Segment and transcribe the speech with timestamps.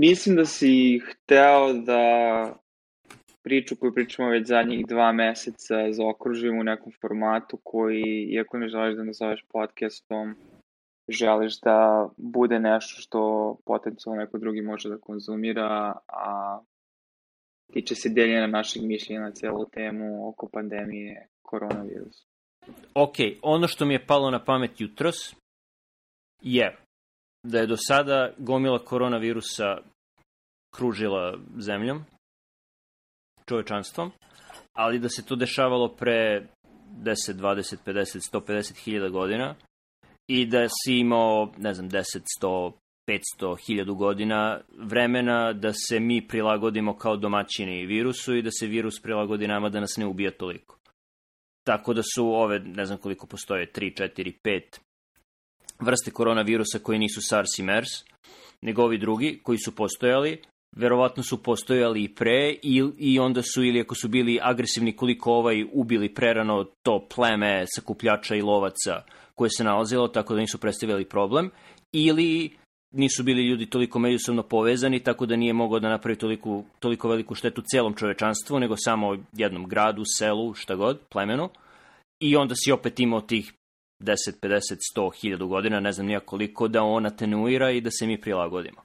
[0.00, 2.02] Mislim da si hteo da
[3.42, 8.96] priču koju pričamo već zadnjih dva meseca zaokružimo u nekom formatu koji, iako ne želiš
[8.96, 10.34] da nazoveš podcastom,
[11.08, 13.20] želiš da bude nešto što
[13.66, 16.58] potencijalno neko drugi može da konzumira, a
[17.72, 22.26] tiče se deljenja naših mišljenja na celu temu oko pandemije koronavirusa.
[22.94, 25.16] Ok, ono što mi je palo na pamet jutros
[26.42, 26.76] je
[27.46, 29.78] da je do sada gomila koronavirusa
[30.74, 32.04] kružila zemljom,
[33.48, 34.10] čovečanstvom,
[34.72, 36.46] ali da se to dešavalo pre
[37.02, 39.54] 10, 20, 50, 150 hiljada godina
[40.28, 42.02] i da si imao, ne znam, 10,
[42.42, 42.72] 100,
[43.08, 49.02] 500, 1000 godina vremena da se mi prilagodimo kao domaćini virusu i da se virus
[49.02, 50.78] prilagodi nama da nas ne ubija toliko.
[51.66, 54.80] Tako da su ove, ne znam koliko postoje, 3, 4, 5
[55.80, 57.88] vrste koronavirusa koji nisu SARS i MERS,
[58.62, 60.42] nego ovi drugi koji su postojali,
[60.76, 65.32] verovatno su postojali i pre i, i onda su ili ako su bili agresivni koliko
[65.32, 69.02] ovaj ubili prerano to pleme sakupljača i lovaca
[69.34, 71.50] koje se nalazilo tako da nisu predstavljali problem
[71.92, 72.50] ili
[72.94, 77.34] nisu bili ljudi toliko međusobno povezani tako da nije mogao da napravi toliko, toliko veliku
[77.34, 81.48] štetu celom čovečanstvu nego samo jednom gradu, selu, šta god, plemenu.
[82.20, 83.52] I onda si opet imao tih
[83.98, 88.06] 10, 50, 100, 1000 godina, ne znam nija koliko, da on atenuira i da se
[88.06, 88.80] mi prilagodimo.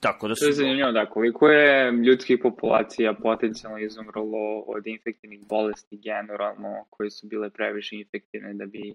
[0.00, 0.40] Tako da su...
[0.40, 7.10] To je zanimljivo, da, koliko je ljudskih populacija potencijalno izumrlo od infektivnih bolesti generalno, koje
[7.10, 8.94] su bile previše infektivne da bi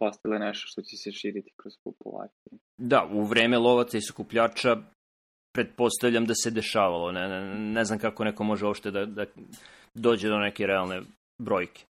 [0.00, 2.58] postale nešto što će se širiti kroz populaciju.
[2.78, 4.76] Da, u vreme lovaca i sakupljača
[5.54, 7.12] pretpostavljam da se dešavalo.
[7.12, 9.24] Ne, ne, ne znam kako neko može uopšte da, da
[9.94, 11.00] dođe do neke realne
[11.38, 11.84] brojke.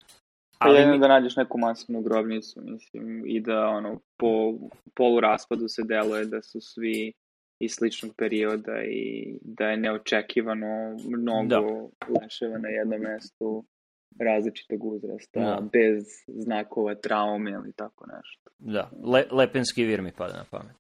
[0.59, 1.01] Pa Ali jedno mi...
[1.01, 4.55] da nađeš neku masivnu grobnicu, mislim, i da ono, po
[4.95, 7.13] polu raspadu se deluje da su svi
[7.59, 11.61] iz sličnog perioda i da je neočekivano mnogo da.
[12.21, 13.65] leševa na jednom mestu
[14.21, 15.69] različitog uzrasta, da.
[15.73, 18.51] bez znakova traume ili tako nešto.
[18.59, 20.77] Da, Le, lepenski vir mi pada na pamet.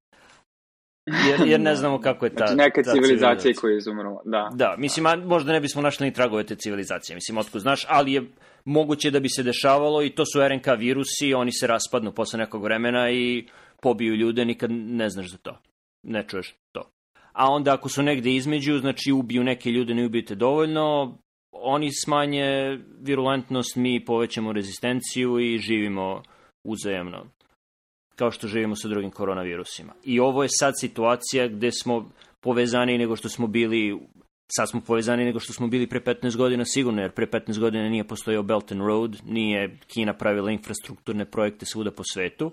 [1.06, 2.46] Jer, jer ne znamo kako je ta...
[2.46, 4.50] Znači neka ta civilizacija, civilizacija koja je izumrla, da.
[4.54, 8.12] Da, mislim, a možda ne bismo našli ni tragove te civilizacije, mislim, otko znaš, ali
[8.12, 8.22] je
[8.64, 12.62] moguće da bi se dešavalo i to su RNK virusi, oni se raspadnu posle nekog
[12.62, 13.46] vremena i
[13.82, 15.58] pobiju ljude, nikad ne znaš za to.
[16.02, 16.90] Ne čuješ to.
[17.32, 21.18] A onda ako su negde između, znači ubiju neke ljude, ne ubijete dovoljno,
[21.52, 26.22] oni smanje virulentnost, mi povećamo rezistenciju i živimo
[26.64, 27.26] uzajemno
[28.16, 29.92] kao što živimo sa drugim koronavirusima.
[30.04, 32.10] I ovo je sad situacija gde smo
[32.40, 33.98] povezani nego što smo bili
[34.48, 37.88] sad smo povezani nego što smo bili pre 15 godina sigurno, jer pre 15 godina
[37.88, 42.50] nije postojao Belt and Road, nije Kina pravila infrastrukturne projekte svuda po svetu,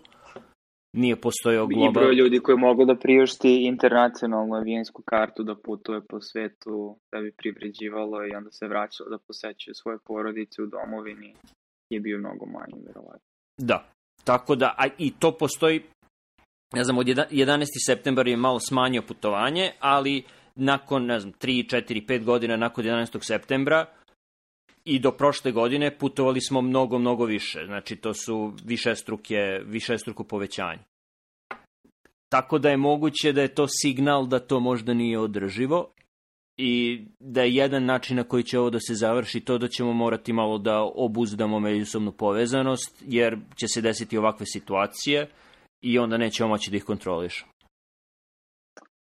[0.94, 1.90] nije postojao global...
[1.90, 7.20] I broj ljudi koji mogu da priušti internacionalnu avijansku kartu da putuje po svetu da
[7.22, 11.36] bi privređivalo i onda se vraćalo da posećuje svoje porodice u domovini
[11.90, 13.30] je bio mnogo manji, verovatno.
[13.58, 13.93] Da,
[14.24, 15.84] tako da, a i to postoji,
[16.74, 17.66] ne znam, od 11.
[17.86, 20.24] septembar je malo smanjio putovanje, ali
[20.56, 23.18] nakon, ne znam, 3, 4, 5 godina nakon 11.
[23.22, 23.86] septembra
[24.86, 27.64] i do prošle godine putovali smo mnogo, mnogo više.
[27.66, 29.36] Znači, to su više struke,
[29.66, 30.80] više struku povećanje.
[32.30, 35.94] Tako da je moguće da je to signal da to možda nije održivo
[36.58, 39.94] i da je jedan način na koji će ovo da se završi to da ćemo
[39.94, 45.28] morati malo da obuzdamo međusobnu povezanost, jer će se desiti ovakve situacije
[45.82, 47.52] i onda nećemo moći da ih kontrolišemo.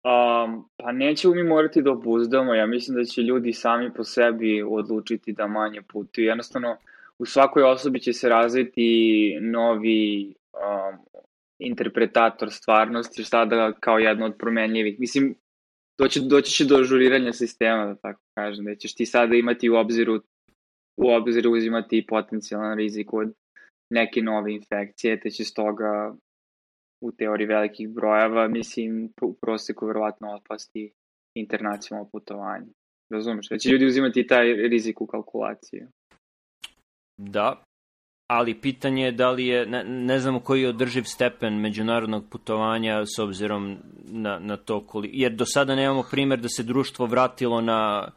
[0.04, 4.62] Um, pa nećemo mi morati da obuzdamo, ja mislim da će ljudi sami po sebi
[4.62, 6.25] odlučiti da manje putuju.
[6.25, 6.76] Jednostavno,
[7.19, 8.88] u svakoj osobi će se razviti
[9.41, 10.99] novi um,
[11.59, 15.00] interpretator stvarnosti, šta da kao jedno od promenljivih.
[15.00, 15.34] Mislim,
[15.98, 19.75] doći, doći će do ažuriranja sistema, da tako kažem, da ćeš ti sada imati u
[19.75, 20.20] obziru
[20.98, 23.32] u obziru uzimati potencijalan rizik od
[23.91, 26.14] neke nove infekcije, te će stoga
[27.00, 30.92] u teoriji velikih brojeva, mislim, u proseku verovatno otpasti
[31.37, 32.72] internacionalno putovanje.
[33.12, 33.49] Razumeš?
[33.49, 35.88] Da će ljudi uzimati taj rizik u kalkulaciju.
[37.17, 37.64] Da,
[38.30, 43.06] ali pitanje je da li je, ne, ne znamo koji je održiv stepen međunarodnog putovanja
[43.16, 47.60] s obzirom na, na to koliko, jer do sada nemamo primer da se društvo vratilo
[47.60, 48.10] na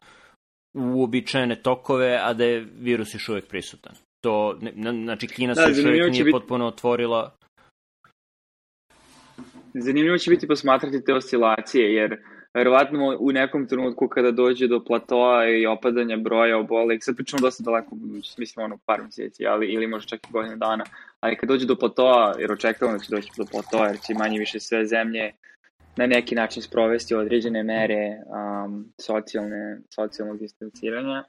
[0.73, 3.93] uobičajene tokove, a da je virus još uvek prisutan.
[4.21, 6.31] To, ne, znači Kina da, se još uvek nije biti...
[6.31, 7.35] potpuno otvorila
[9.73, 12.17] zanimljivo će biti posmatrati te oscilacije, jer
[12.53, 17.63] verovatno u nekom trenutku kada dođe do platoa i opadanja broja obolih, sad pričamo dosta
[17.63, 17.95] daleko
[18.37, 20.83] mislim ono par mjeseci, ali, ili možda čak i godine dana,
[21.19, 24.39] ali kad dođe do platoa, jer očekavamo da će doći do platoa, jer će manje
[24.39, 25.31] više sve zemlje
[25.97, 28.17] na neki način sprovesti određene mere
[28.65, 31.23] um, socijalne, socijalnog distanciranja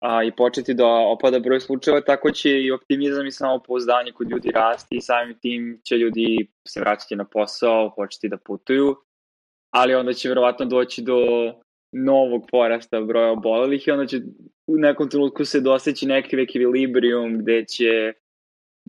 [0.00, 4.50] a, i početi da opada broj slučajeva, tako će i optimizam i samopouzdanje kod ljudi
[4.50, 8.96] rasti i samim tim će ljudi se vraćati na posao, početi da putuju,
[9.72, 11.18] ali onda će verovatno doći do
[11.92, 14.20] novog porasta broja obolelih i onda će
[14.66, 18.12] u nekom trenutku se doseći neki ekvilibrijum gde će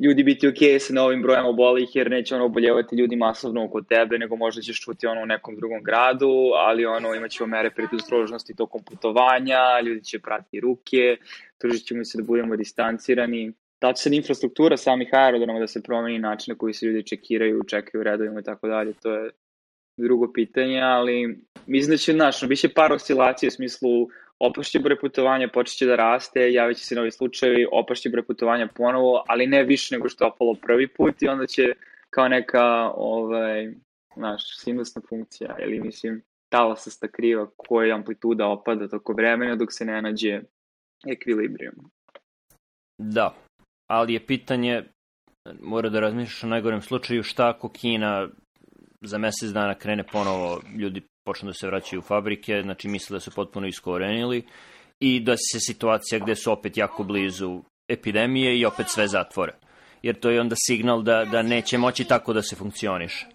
[0.05, 4.17] ljudi biti ok sa novim brojem obolih jer neće ono oboljevati ljudi masovno oko tebe,
[4.17, 8.81] nego možda ćeš čuti ono u nekom drugom gradu, ali ono imaćemo mere predostrožnosti tokom
[8.83, 11.17] putovanja, ljudi će prati ruke,
[11.57, 13.53] tružit ćemo se da budemo distancirani.
[13.81, 17.63] Da će sad infrastruktura samih aerodroma da se promeni način na koji se ljudi čekiraju,
[17.67, 19.29] čekaju redovima i tako dalje, to je
[19.97, 24.07] drugo pitanje, ali mislim da će, znaš, biće par oscilacije u smislu
[24.39, 29.23] opašće broj putovanja, počeće da raste, javit će se novi slučajevi, opašće broj putovanja ponovo,
[29.27, 31.73] ali ne više nego što je opalo prvi put i onda će
[32.09, 33.73] kao neka, ovaj,
[34.15, 40.01] znaš, sinusna funkcija, ili mislim, talasasta kriva koja amplituda opada toko vremena dok se ne
[40.01, 40.41] nađe
[41.07, 41.75] ekvilibrijum.
[42.97, 43.35] Da,
[43.87, 44.83] ali je pitanje,
[45.61, 48.29] mora da razmišljaš o najgorem slučaju, šta ako Kina
[49.03, 53.19] za mesec dana krene ponovo, ljudi počnu da se vraćaju u fabrike, znači misle da
[53.19, 54.45] su potpuno iskorenili
[54.99, 59.53] i da se situacija gde su opet jako blizu epidemije i opet sve zatvore.
[60.01, 63.27] Jer to je onda signal da, da neće moći tako da se funkcioniše.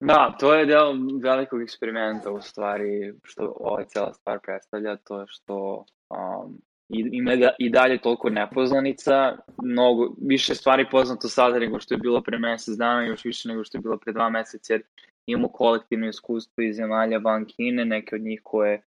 [0.00, 0.92] Da, to je deo
[1.22, 7.50] velikog eksperimenta u stvari, što ova cela stvar predstavlja, to je što um, ima da,
[7.58, 12.76] i dalje toliko nepoznanica, mnogo, više stvari poznato sada nego što je bilo pre mesec
[12.76, 14.82] dana, još više nego što je bilo pre dva meseca, jer
[15.26, 18.82] imamo kolektivno iskustvo iz zemalja van Kine, neke od njih koje,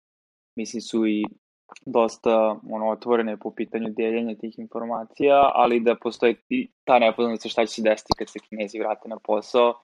[0.55, 1.25] mislim, su i
[1.85, 7.65] dosta ono, otvorene po pitanju deljenja tih informacija, ali da postoji i ta nepoznanica šta
[7.65, 9.81] će se desiti kad se kinezi vrate na posao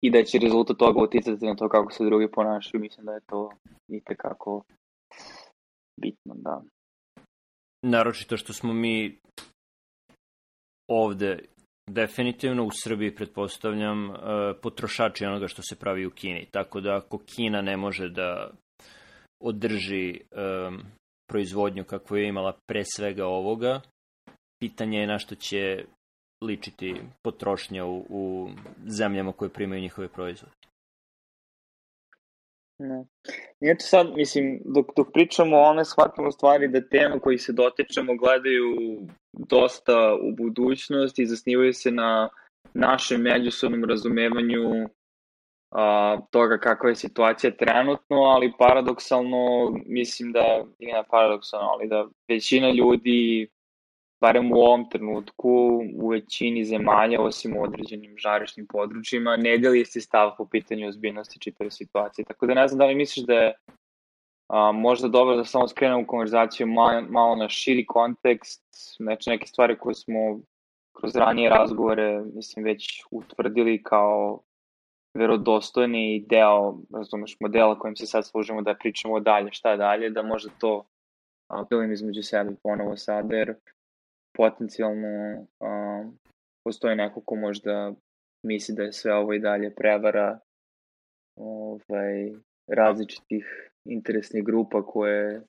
[0.00, 3.20] i da će rezultat toga uticati na to kako se drugi ponašaju, mislim da je
[3.26, 3.50] to
[3.88, 4.62] i tekako
[6.00, 6.62] bitno, da.
[7.82, 9.18] Naročito što smo mi
[10.90, 11.38] ovde
[11.90, 14.14] definitivno u Srbiji pretpostavljam e,
[14.62, 16.46] potrošači onoga što se pravi u Kini.
[16.50, 18.50] Tako da ako Kina ne može da
[19.40, 20.82] održi um,
[21.28, 23.80] proizvodnju kako je imala pre svega ovoga,
[24.60, 25.84] pitanje je na što će
[26.44, 26.94] ličiti
[27.24, 28.50] potrošnja u, u
[28.86, 30.57] zemljama koje primaju njihove proizvode.
[32.78, 33.04] Ne.
[33.60, 37.52] Nije to sad, mislim, dok, dok pričamo o one, shvatimo stvari da tema koji se
[37.52, 38.66] dotičemo gledaju
[39.32, 42.28] dosta u budućnost i zasnivaju se na
[42.74, 44.88] našem međusobnom razumevanju
[45.70, 52.70] a, toga kakva je situacija trenutno, ali paradoksalno, mislim da, ne paradoksalno, ali da većina
[52.70, 53.48] ljudi
[54.20, 60.00] barem u ovom trenutku, u većini zemalja, osim u određenim žarišnim područjima, ne deli isti
[60.00, 62.24] stav po pitanju ozbiljnosti čitave situacije.
[62.24, 63.54] Tako da ne znam da li misliš da je
[64.48, 68.62] a, možda dobro da samo skrenemo konverzaciju malo, malo na širi kontekst,
[68.96, 70.40] znači neke stvari koje smo
[70.92, 74.40] kroz ranije razgovore, mislim, već utvrdili kao
[75.14, 80.50] verodostojni deo, razumeš, modela kojim se sad služimo da pričamo dalje, šta dalje, da možda
[80.58, 80.84] to
[81.68, 83.54] pilim između sebe ponovo sada, jer
[84.38, 86.12] potencijalno uh,
[86.64, 87.92] postoji neko ko možda
[88.42, 90.38] misli da je sve ovo i dalje prevara
[91.36, 92.32] ovaj,
[92.76, 93.44] različitih
[93.84, 95.42] interesnih grupa koje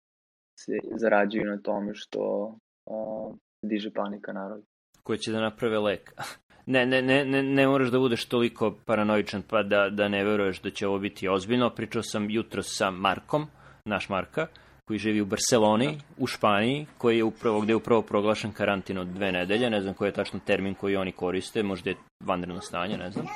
[0.59, 2.55] se zarađuju na tome što
[2.85, 4.63] uh, diže panika narod.
[5.03, 6.13] Koje će da naprave lek.
[6.73, 10.61] ne, ne, ne, ne, ne moraš da budeš toliko paranoičan pa da, da ne veruješ
[10.61, 11.69] da će ovo biti ozbiljno.
[11.75, 13.47] Pričao sam jutro sa Markom,
[13.85, 18.01] naš Marka, uh, koji živi u Barceloni, u Španiji, koji je upravo, gde je upravo
[18.01, 21.89] proglašen karantin od dve nedelje, ne znam koji je tačno termin koji oni koriste, možda
[21.89, 23.27] je vanredno stanje, ne znam.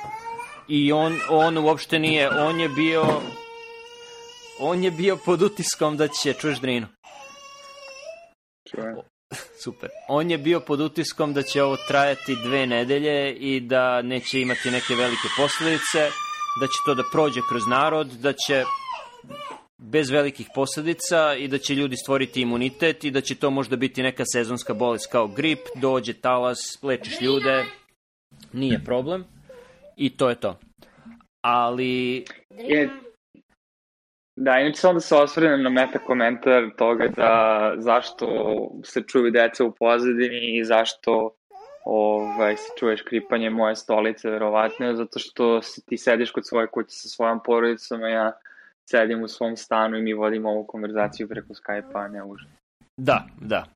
[0.68, 3.04] I on, on uopšte nije, on je bio,
[4.60, 6.86] on je bio pod utiskom da će, čuješ Drinu?
[8.70, 8.96] Čujem.
[9.64, 9.88] Super.
[10.08, 14.70] On je bio pod utiskom da će ovo trajati dve nedelje i da neće imati
[14.70, 16.10] neke velike posledice,
[16.60, 18.64] da će to da prođe kroz narod, da će
[19.78, 24.02] bez velikih posledica i da će ljudi stvoriti imunitet i da će to možda biti
[24.02, 27.64] neka sezonska bolest kao grip, dođe talas, lečiš ljude,
[28.52, 29.24] nije problem
[29.96, 30.58] i to je to.
[31.42, 32.24] Ali...
[32.50, 32.90] Je,
[34.36, 38.26] da, inače samo da se osvrnem na meta komentar toga da zašto
[38.84, 41.34] se čuju deca u pozadini i zašto
[41.84, 47.08] ovaj, se čuješ kripanje moje stolice, verovatno, zato što ti sediš kod svoje kuće sa
[47.08, 48.32] svojom porodicom, a ja
[48.90, 52.46] sedim u svom stanu i mi vodimo ovu konverzaciju preko Skype-a, ne uže.
[52.96, 53.66] Da, da.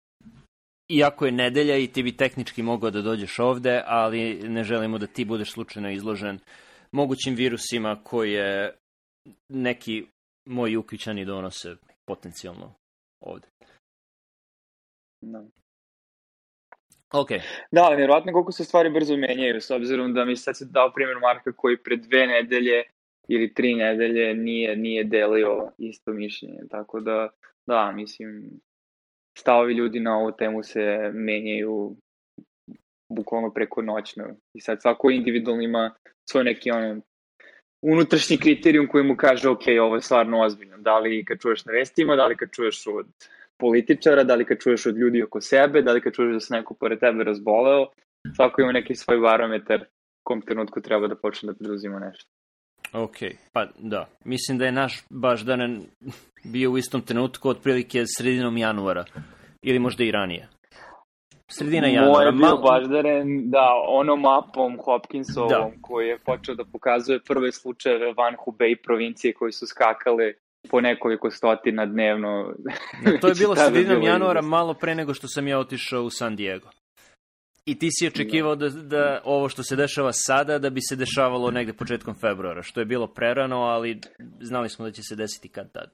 [0.91, 5.07] Iako je nedelja i ti bi tehnički mogao da dođeš ovde, ali ne želimo da
[5.07, 6.39] ti budeš slučajno izložen
[6.93, 8.75] mogućim virusima koje
[9.49, 10.07] neki
[10.47, 11.77] moji ukvićani donose
[12.09, 12.75] potencijalno
[13.21, 13.47] ovde.
[15.21, 15.45] Da.
[17.13, 17.29] Ok.
[17.73, 20.93] Da, ali nevjerojatno koliko se stvari brzo menjaju, s obzirom da mi sad se dao
[20.95, 22.83] primjer Marka koji pre dve nedelje
[23.29, 27.29] ili tri nedelje nije, nije delio isto mišljenje, tako da,
[27.67, 28.51] da, mislim,
[29.39, 31.97] stavovi ljudi na ovu temu se menjaju
[33.09, 35.95] bukvalno preko noćno i sad svako individualno ima
[36.31, 37.01] svoj neki ono
[37.83, 40.79] unutrašnji kriterijum koji mu kaže ok, ovo je stvarno ozbiljno.
[40.79, 43.07] Da li kad čuješ na vestima, da li kad čuješ od
[43.61, 46.55] političara, da li kad čuješ od ljudi oko sebe, da li kad čuješ da se
[46.55, 47.87] neko pored tebe razboleo,
[48.37, 49.85] svako ima neki svoj barometar
[50.23, 52.31] kom trenutku treba da počne da preduzima nešto.
[52.93, 53.17] Ok,
[53.53, 54.09] pa da.
[54.25, 55.83] Mislim da je naš baš dan
[56.45, 59.05] bio u istom trenutku otprilike sredinom januara.
[59.63, 60.49] Ili možda i ranije.
[61.51, 62.13] Sredina januara.
[62.13, 62.63] Moje je bio mal...
[62.63, 65.71] baždaren, da, ono mapom Hopkinsovom da.
[65.81, 70.33] koji je počeo da pokazuje prve slučajeve van Hubei provincije koji su skakale
[70.71, 72.55] po nekoliko stotina dnevno.
[73.05, 76.37] Da, to je bilo sredinom januara, malo pre nego što sam ja otišao u San
[76.37, 76.69] Diego.
[77.69, 81.51] I ti si očekivao da, da ovo što se dešava sada, da bi se dešavalo
[81.51, 84.01] negde početkom februara, što je bilo prerano, ali
[84.41, 85.91] znali smo da će se desiti kad tad.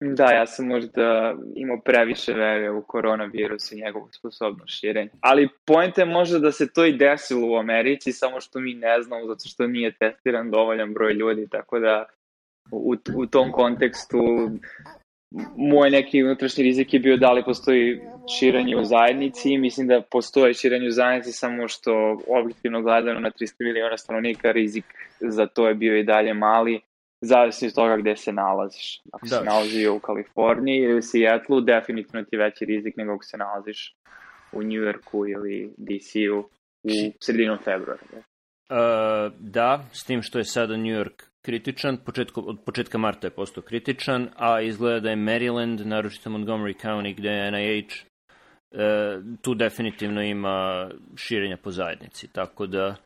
[0.00, 5.10] Da, ja sam možda imao previše vere u koronavirus i njegovu sposobnost širenja.
[5.20, 9.02] Ali pojenta je možda da se to i desilo u Americi, samo što mi ne
[9.02, 12.04] znamo, zato što nije testiran dovoljan broj ljudi, tako da
[12.72, 14.18] u, u tom kontekstu
[15.56, 18.00] moj neki unutrašnji rizik je bio da li postoji
[18.38, 23.30] širanje u zajednici i mislim da postoje širanje u zajednici samo što objektivno gledano na
[23.30, 24.84] 300 miliona stanovnika rizik
[25.20, 26.80] za to je bio i dalje mali
[27.20, 29.00] zavisno od toga gde se nalaziš.
[29.12, 29.36] Ako da.
[29.36, 33.36] se nalazi u Kaliforniji ili u Seattleu, definitivno ti je veći rizik nego ako se
[33.36, 33.96] nalaziš
[34.52, 36.38] u New Yorku ili DC-u
[36.82, 38.02] u sredinom februara.
[38.12, 43.30] Uh, da, s tim što je sada New York kritičan, početko, od početka marta je
[43.30, 49.54] postao kritičan, a izgleda da je Maryland, naročito Montgomery County, gde je NIH, e, tu
[49.54, 52.96] definitivno ima širenja po zajednici, tako da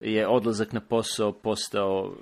[0.00, 2.14] je odlazak na posao postao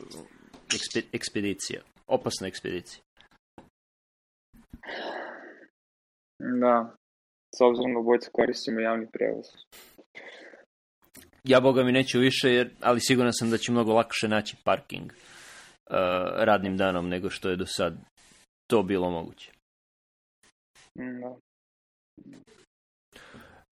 [0.75, 3.03] ekspe, ekspedicija, opasna ekspedicija.
[6.61, 6.95] Da,
[7.57, 9.47] s obzirom na bojca koristimo javni prevoz.
[11.45, 15.13] Ja, boga mi, neću više, jer, ali siguran sam da će mnogo lakše naći parking
[15.13, 15.28] uh,
[16.37, 17.97] radnim danom nego što je do sad
[18.66, 19.52] to bilo moguće.
[20.95, 21.37] Da.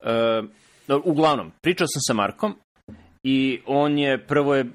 [0.01, 2.55] Uh, uglavnom, pričao sam sa Markom
[3.23, 4.67] i on je, prvo je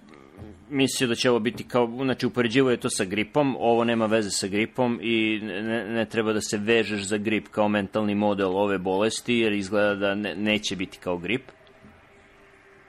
[0.69, 4.29] mislio da će ovo biti kao, znači upoređivo je to sa gripom, ovo nema veze
[4.29, 8.77] sa gripom i ne, ne treba da se vežeš za grip kao mentalni model ove
[8.77, 11.41] bolesti, jer izgleda da ne, neće biti kao grip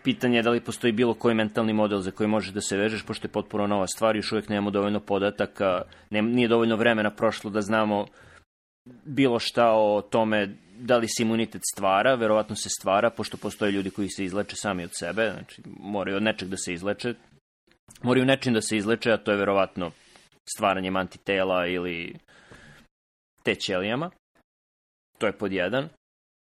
[0.05, 3.03] pitanje je da li postoji bilo koji mentalni model za koji možeš da se vežeš,
[3.03, 7.51] pošto je potpuno nova stvar, još uvijek nemamo dovoljno podataka, ne, nije dovoljno vremena prošlo
[7.51, 8.07] da znamo
[9.05, 13.91] bilo šta o tome da li se imunitet stvara, verovatno se stvara, pošto postoje ljudi
[13.91, 17.15] koji se izleče sami od sebe, znači moraju od nečeg da se izleče,
[18.03, 19.91] moraju nečim da se izleče, a to je verovatno
[20.57, 22.15] stvaranjem antitela ili
[23.43, 24.11] te ćelijama.
[25.19, 25.89] To je pod jedan.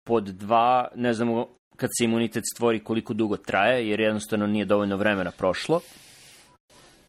[0.07, 1.49] Pod dva, ne znamo
[1.83, 5.81] kad se imunitet stvori koliko dugo traje, jer jednostavno nije dovoljno vremena prošlo.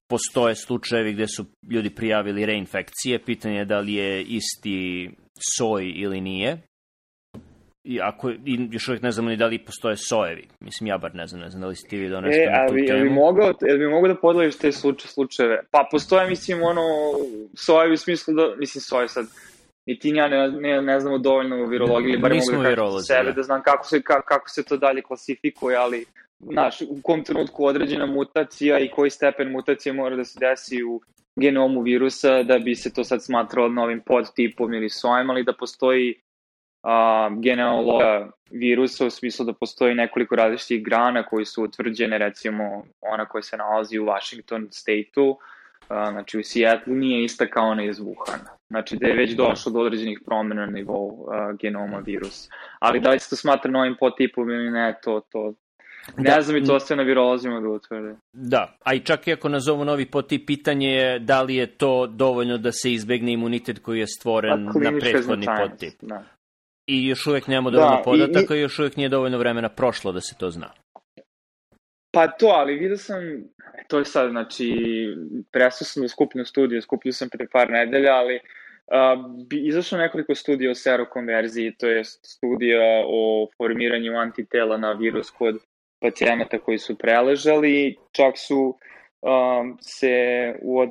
[0.10, 5.10] Postoje slučajevi gde su ljudi prijavili reinfekcije, pitanje je da li je isti
[5.58, 6.58] soj ili nije.
[7.84, 10.48] I ako i još uvijek ne znamo ni da li postoje sojevi.
[10.60, 12.68] Mislim, ja bar ne znam, ne znam da li si ti vidio nešto e, na
[12.68, 13.00] tu temu.
[13.00, 15.58] E, bi mogao, jel bi mogao da podeliš te slučajeve?
[15.72, 16.82] Pa postoje, mislim, ono,
[17.66, 19.26] sojevi u smislu da, mislim, soje sad,
[19.86, 23.00] i ti ja ne, ne, ne znamo dovoljno u virologiji, ili bar mogu da kažem
[23.00, 23.32] sebe, da.
[23.32, 26.06] da znam kako se, kako, kako se to dalje klasifikuje, ali
[26.40, 31.02] znaš, u kom trenutku određena mutacija i koji stepen mutacije mora da se desi u
[31.36, 36.16] genomu virusa da bi se to sad smatralo novim podtipom ili sojem, ali da postoji
[36.84, 43.26] a, genealoga virusa u smislu da postoji nekoliko različitih grana koji su utvrđene, recimo ona
[43.26, 45.38] koja se nalazi u Washington State-u,
[46.12, 48.50] znači u Seattle nije ista kao ona iz Wuhana.
[48.70, 51.28] Znači da je već došlo do određenih promjena na nivou uh,
[51.62, 52.50] genoma virusa.
[52.80, 55.54] Ali da li se to smatra novim potipom ili ne, to, to
[56.18, 56.42] Ne da.
[56.42, 58.16] znam i to sve na virolozima da utvrde.
[58.34, 62.08] Da, a i čak i ako nazovu novi potip, pitanje je da li je to
[62.08, 65.94] dovoljno da se izbegne imunitet koji je stvoren na prethodni potip.
[66.02, 66.24] Da.
[66.88, 70.12] I još uvek nemamo dovoljno da, podataka i, i još uvek nije dovoljno vremena prošlo
[70.12, 70.70] da se to zna.
[72.14, 73.22] Pa to, ali vidio sam,
[73.88, 74.68] to je sad, znači,
[75.52, 78.44] prestao sam da skupinu studiju, skupio sam pre par nedelja, ali uh,
[79.52, 85.56] izašlo nekoliko studija o serokonverziji, to je studija o formiranju antitela na virus kod
[86.02, 88.78] pacijenata koji su preležali, čak su
[89.22, 90.16] um, se
[90.62, 90.90] u od...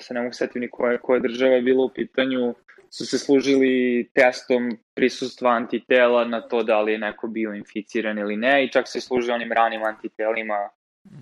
[0.00, 2.54] se ne mogu setiti ni koje, koje države je bilo u pitanju,
[2.94, 8.36] su se služili testom prisustva antitela na to da li je neko bio inficiran ili
[8.36, 10.68] ne i čak se služe onim ranim antitelima,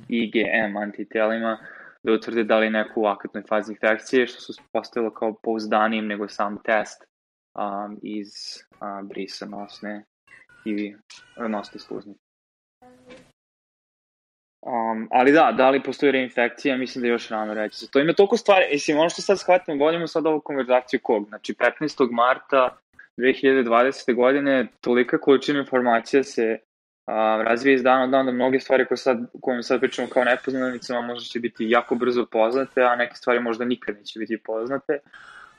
[0.09, 1.59] IgM antitelima,
[2.03, 6.07] da utvrde da li je neko u akutnoj fazi infekcije, što su postavilo kao pouzdanijim
[6.07, 7.05] nego sam test
[7.55, 8.29] um, iz
[8.71, 10.05] uh, brisa nosne
[10.65, 10.95] i
[11.49, 12.30] nosne sluznice.
[14.63, 17.79] Um, ali da, da li postoji reinfekcija, mislim da je još rano reći.
[17.79, 21.29] Za to ima toliko stvari, mislim, ono što sad shvatimo, vodimo sad ovu konverzaciju kog,
[21.29, 22.11] znači 15.
[22.11, 22.79] marta
[23.17, 24.15] 2020.
[24.15, 26.59] godine tolika količina informacija se
[27.07, 30.25] a, razvije iz dana od dana da mnoge stvari koje sad, kojim sad pričamo kao
[30.25, 34.99] nepoznanicama možda će biti jako brzo poznate, a neke stvari možda nikad neće biti poznate.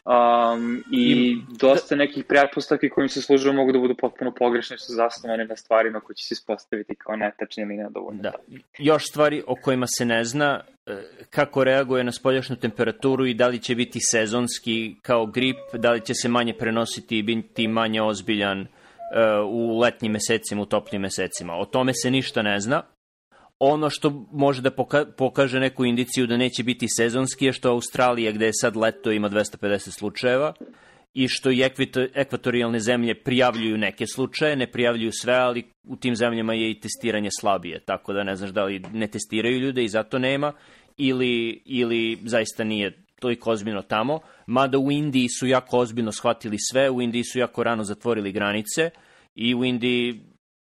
[0.05, 5.45] Um, I dosta nekih pretpostavki kojim se služuju mogu da budu potpuno pogrešne, su zasnovane
[5.45, 8.21] na stvarima koje će se ispostaviti kao netačne ili nedovoljne.
[8.21, 8.31] Da.
[8.77, 13.47] Još stvari o kojima se ne zna, e, kako reaguje na spoljašnju temperaturu i da
[13.47, 18.01] li će biti sezonski kao grip, da li će se manje prenositi i biti manje
[18.01, 18.67] ozbiljan uh,
[19.49, 21.55] u letnjim mesecima, u toplim mesecima.
[21.55, 22.81] O tome se ništa ne zna.
[23.63, 28.31] Ono što može da poka pokaže neku indiciju da neće biti sezonski je što Australija,
[28.31, 30.53] gde je sad leto, ima 250 slučajeva
[31.13, 31.63] i što i
[32.13, 37.29] ekvatorijalne zemlje prijavljuju neke slučaje, ne prijavljuju sve, ali u tim zemljama je i testiranje
[37.39, 40.53] slabije, tako da ne znaš da li ne testiraju ljude i zato nema,
[40.97, 46.89] ili, ili zaista nije toliko ozbiljno tamo, mada u Indiji su jako ozbiljno shvatili sve,
[46.89, 48.89] u Indiji su jako rano zatvorili granice
[49.35, 50.21] i u Indiji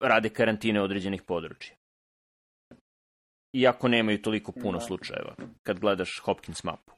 [0.01, 1.84] rade karantine određenih područja.
[3.55, 4.85] Iako nemaju toliko puno da.
[4.85, 6.93] slučajeva, kad gledaš Hopkins mapu.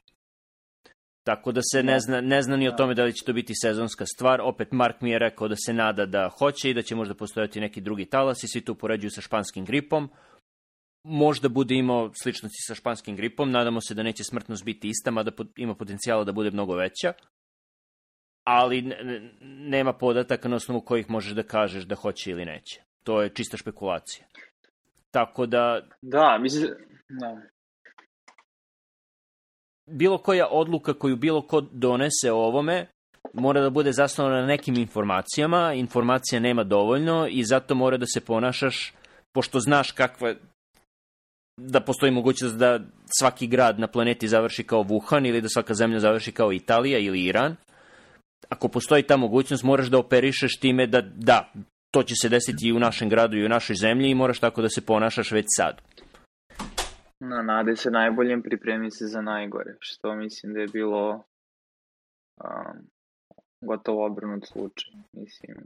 [1.23, 1.99] Tako da se ne da.
[1.99, 2.77] zna, ne zna ni o da.
[2.77, 4.41] tome da li će to biti sezonska stvar.
[4.41, 7.59] Opet Mark mi je rekao da se nada da hoće i da će možda postojati
[7.59, 10.09] neki drugi talas i svi to upoređuju sa španskim gripom
[11.07, 15.31] možda bude imao sličnosti sa španskim gripom, nadamo se da neće smrtnost biti ista, mada
[15.55, 17.13] ima potencijala da bude mnogo veća,
[18.43, 18.95] ali
[19.41, 22.81] nema podataka na osnovu kojih možeš da kažeš da hoće ili neće.
[23.03, 24.27] To je čista špekulacija.
[25.17, 25.81] Tako da...
[26.01, 26.69] Da, mislim...
[27.09, 27.41] Da.
[29.89, 32.87] Bilo koja odluka koju bilo ko donese o ovome
[33.33, 38.21] mora da bude zasnovana na nekim informacijama, informacija nema dovoljno i zato mora da se
[38.21, 38.93] ponašaš
[39.33, 40.33] pošto znaš kakva
[41.61, 42.79] da postoji mogućnost da
[43.19, 47.23] svaki grad na planeti završi kao Wuhan ili da svaka zemlja završi kao Italija ili
[47.23, 47.55] Iran.
[48.49, 51.51] Ako postoji ta mogućnost, moraš da operišeš time da, da,
[51.91, 54.61] to će se desiti i u našem gradu i u našoj zemlji i moraš tako
[54.61, 55.81] da se ponašaš već sad.
[57.19, 61.23] Na, nade se najboljem, pripremi se za najgore, što mislim da je bilo
[62.43, 62.87] um,
[63.61, 64.93] gotovo obrnut slučaj.
[65.13, 65.57] Mislim,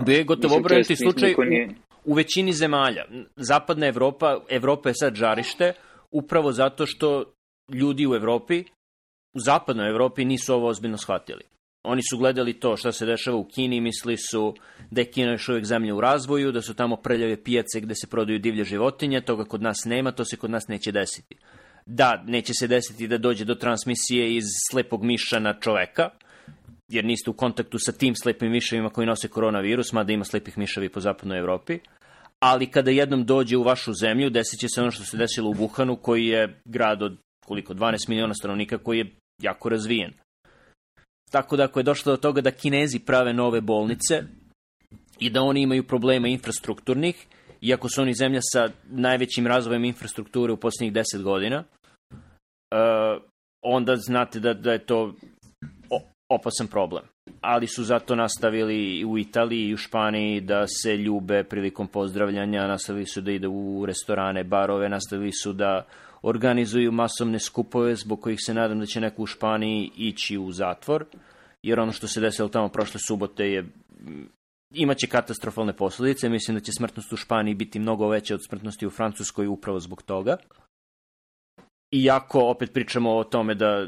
[0.00, 1.68] um, je gotovo obrnuti slučaj nije
[2.04, 3.04] u većini zemalja.
[3.36, 5.72] Zapadna Evropa, Evropa je sad žarište,
[6.10, 7.24] upravo zato što
[7.74, 8.64] ljudi u Evropi,
[9.34, 11.44] u zapadnoj Evropi nisu ovo ozbiljno shvatili.
[11.82, 14.54] Oni su gledali to šta se dešava u Kini, mislili su
[14.90, 18.06] da je Kina još uvijek zemlja u razvoju, da su tamo preljave pijace gde se
[18.06, 21.36] prodaju divlje životinje, toga kod nas nema, to se kod nas neće desiti.
[21.86, 26.10] Da, neće se desiti da dođe do transmisije iz slepog miša na čoveka,
[26.88, 30.88] jer niste u kontaktu sa tim slepim miševima koji nose koronavirus, mada ima slepih miševi
[30.88, 31.78] po zapadnoj Evropi.
[32.40, 35.54] Ali kada jednom dođe u vašu zemlju, desit će se ono što se desilo u
[35.54, 39.10] Wuhanu, koji je grad od koliko, 12 miliona stanovnika, koji je
[39.42, 40.12] jako razvijen.
[41.30, 44.22] Tako da ako je došlo do toga da Kinezi prave nove bolnice
[45.18, 47.26] i da oni imaju problema infrastrukturnih,
[47.60, 51.64] iako su oni zemlja sa najvećim razvojem infrastrukture u posljednjih 10 godina,
[52.10, 53.22] uh,
[53.62, 55.14] onda znate da, da je to
[56.30, 57.02] opasan problem.
[57.40, 63.06] Ali su zato nastavili u Italiji i u Španiji da se ljube prilikom pozdravljanja, nastavili
[63.06, 65.86] su da ide u restorane, barove, nastavili su da
[66.22, 71.04] organizuju masovne skupove zbog kojih se nadam da će neko u Španiji ići u zatvor,
[71.62, 73.66] jer ono što se desilo tamo prošle subote je
[74.74, 78.90] imaće katastrofalne posledice, mislim da će smrtnost u Španiji biti mnogo veća od smrtnosti u
[78.90, 80.36] Francuskoj upravo zbog toga.
[81.92, 83.86] Iako opet pričamo o tome da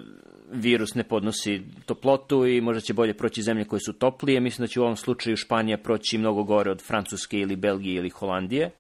[0.53, 4.41] virus ne podnosi toplotu i možda će bolje proći zemlje koje su toplije.
[4.41, 8.11] Mislim da će u ovom slučaju Španija proći mnogo gore od Francuske ili Belgije ili
[8.11, 8.71] Holandije.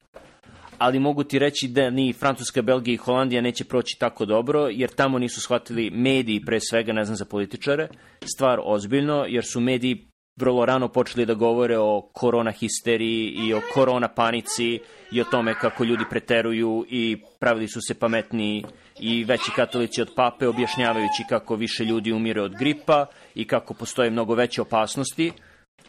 [0.83, 4.91] Ali mogu ti reći da ni Francuska, Belgija i Holandija neće proći tako dobro, jer
[4.91, 7.89] tamo nisu shvatili mediji, pre svega, ne znam za političare,
[8.35, 10.07] stvar ozbiljno, jer su mediji
[10.41, 14.81] vrlo rano počeli da govore o korona histeriji i o korona panici
[15.13, 18.65] i o tome kako ljudi preteruju i pravili su se pametni
[19.01, 24.11] i veći katolici od pape objašnjavajući kako više ljudi umire od gripa i kako postoje
[24.11, 25.33] mnogo veće opasnosti,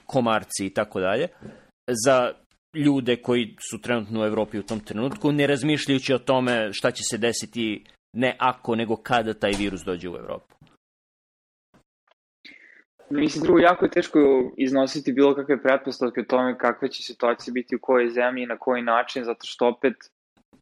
[0.05, 1.27] komarci i tako dalje,
[2.05, 2.42] za
[2.73, 7.03] ljude koji su trenutno u Evropi u tom trenutku, ne razmišljajući o tome šta će
[7.11, 7.83] se desiti
[8.13, 10.53] ne ako, nego kada taj virus dođe u Evropu.
[13.09, 14.19] Mislim, drugo, jako je teško
[14.57, 18.57] iznositi bilo kakve pretpostavke o tome kakve će situacije biti u kojoj zemlji i na
[18.57, 19.93] koji način, zato što opet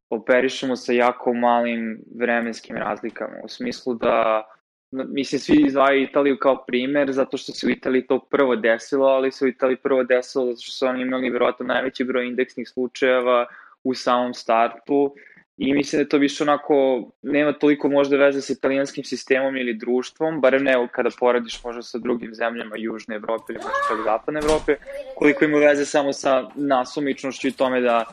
[0.09, 4.43] operišemo sa jako malim vremenskim razlikama, u smislu da
[4.91, 9.31] mislim, svi izdvajaju Italiju kao primer, zato što se u Italiji to prvo desilo, ali
[9.31, 13.45] se u Italiji prvo desilo zato što su oni imali vjerojatno najveći broj indeksnih slučajeva
[13.83, 15.15] u samom startu.
[15.57, 16.75] I mislim da to više onako
[17.21, 21.97] nema toliko možda veze sa italijanskim sistemom ili društvom, barem ne kada poradiš možda sa
[21.97, 24.75] drugim zemljama Južne Evrope ili možda čak Zapadne Evrope,
[25.15, 28.05] koliko ima veze samo sa nasumičnošću i tome da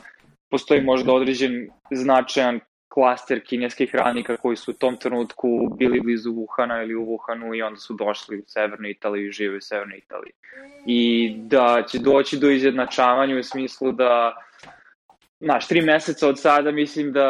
[0.49, 2.59] postoji možda određen značajan
[2.89, 5.47] klaster kineskih radnika koji su u tom trenutku
[5.77, 9.57] bili blizu Wuhana ili u Wuhanu i onda su došli u Severnu Italiju i žive
[9.57, 10.31] u Severnoj Italiji.
[10.85, 14.35] I da će doći do izjednačavanja u smislu da
[15.41, 17.27] Znaš, tri meseca od sada mislim da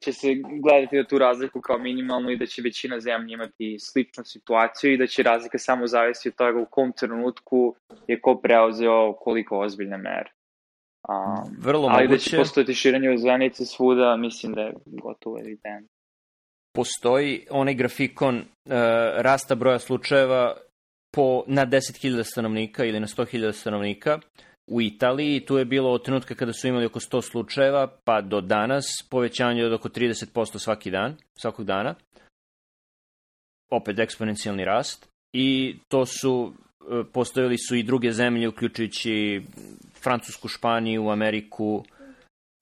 [0.00, 0.28] će se
[0.62, 4.96] gledati na tu razliku kao minimalnu i da će većina zemlji imati sličnu situaciju i
[4.96, 7.74] da će razlika samo zavisi od toga u kom trenutku
[8.06, 10.30] je ko preuzeo koliko ozbiljne mere.
[11.08, 12.24] Um, Vrlo ali moguće.
[12.24, 15.90] da će postojati širenje u zvanice svuda, mislim da je gotovo evident.
[16.74, 18.44] Postoji onaj grafikon uh,
[19.16, 20.56] rasta broja slučajeva
[21.14, 24.18] po, na 10.000 stanovnika ili na 100.000 stanovnika
[24.70, 25.40] u Italiji.
[25.40, 29.64] Tu je bilo od trenutka kada su imali oko 100 slučajeva pa do danas povećanje
[29.64, 31.94] od oko 30% svaki dan, svakog dana.
[33.70, 35.08] Opet eksponencijalni rast.
[35.32, 36.52] I to su,
[37.12, 39.42] postojali su i druge zemlje, uključujući
[40.02, 41.84] Francusku, Španiju, Ameriku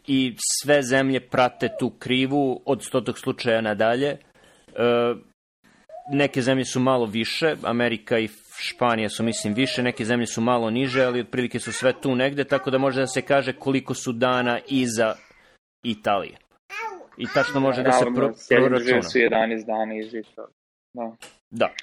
[0.06, 4.08] i sve zemlje prate tu krivu od stotog slučaja nadalje.
[4.08, 4.18] E,
[6.12, 8.28] neke zemlje su malo više, Amerika i
[8.58, 12.44] Španija su mislim više, neke zemlje su malo niže, ali otprilike su sve tu negde,
[12.44, 15.14] tako da može da se kaže koliko su dana iza
[15.82, 16.36] Italije.
[17.16, 19.02] I tačno može da se pro, proračuna.
[19.02, 20.54] su 11 dana iza Italije.
[20.94, 21.12] Da.
[21.50, 21.74] Da.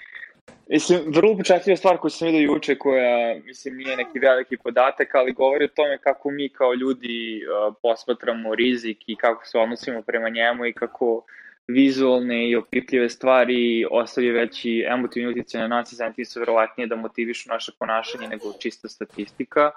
[0.70, 5.34] Mislim, vrlo upečatljiva stvar koju sam vidio juče, koja, mislim, nije neki veliki podatak, ali
[5.34, 10.30] govori o tome kako mi kao ljudi uh, posmatramo rizik i kako se odnosimo prema
[10.30, 11.24] njemu i kako
[11.68, 16.96] vizualne i opipljive stvari ostavljaju veći emotivni utjecaj na nas i zatim su verovatnije da
[16.96, 19.72] motivišu naše ponašanje nego čista statistika,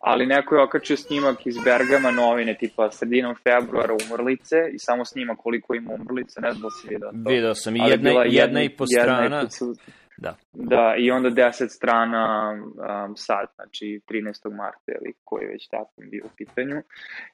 [0.00, 5.36] ali neko je okačio snimak iz Bergama novine, tipa sredinom februara umrlice i samo snima
[5.36, 7.30] koliko ima umrlice, ne znam da si vidio to.
[7.30, 9.22] Vidio sam, i jedna, jedna, jedna i po strana.
[9.22, 10.36] Jedna i po, Da.
[10.52, 14.56] Da, i onda 10 strana um, sad, znači 13.
[14.56, 16.82] marta, ili koji već datum bio u pitanju.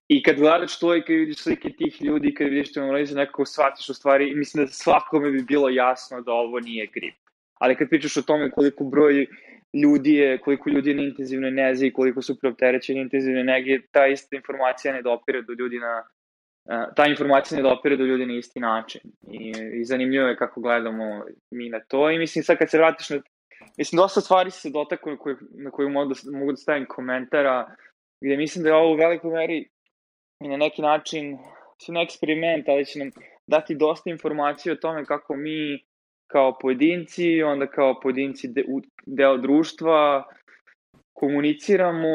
[0.09, 3.47] I kad gledaš to i kad vidiš slike tih ljudi, kad vidiš te analize, nekako
[3.47, 7.15] shvatiš u stvari, mislim da svakome bi bilo jasno da ovo nije grip.
[7.55, 9.27] Ali kad pričaš o tome koliko broj
[9.83, 14.07] ljudi je, koliko ljudi je na intenzivnoj nezi i koliko su preopterećeni intenzivne nege, ta
[14.07, 16.03] ista informacija ne dopire do ljudi na
[16.97, 19.01] ta informacija ne dopire do ljudi na isti način.
[19.31, 22.11] I, i zanimljivo je kako gledamo mi na to.
[22.11, 23.21] I mislim, sad kad se vratiš na...
[23.79, 27.77] Mislim, dosta stvari se dotakle na koje, na koje mogu da, mogu da stavim komentara,
[28.21, 29.69] gde mislim da je ovo u velikoj meri
[30.41, 31.39] i na neki način
[31.89, 33.11] na eksperiment, ali će nam
[33.47, 35.85] dati dosta informacije o tome kako mi
[36.27, 38.65] kao pojedinci, onda kao pojedinci de,
[39.07, 40.25] deo društva,
[41.17, 42.09] komuniciramo,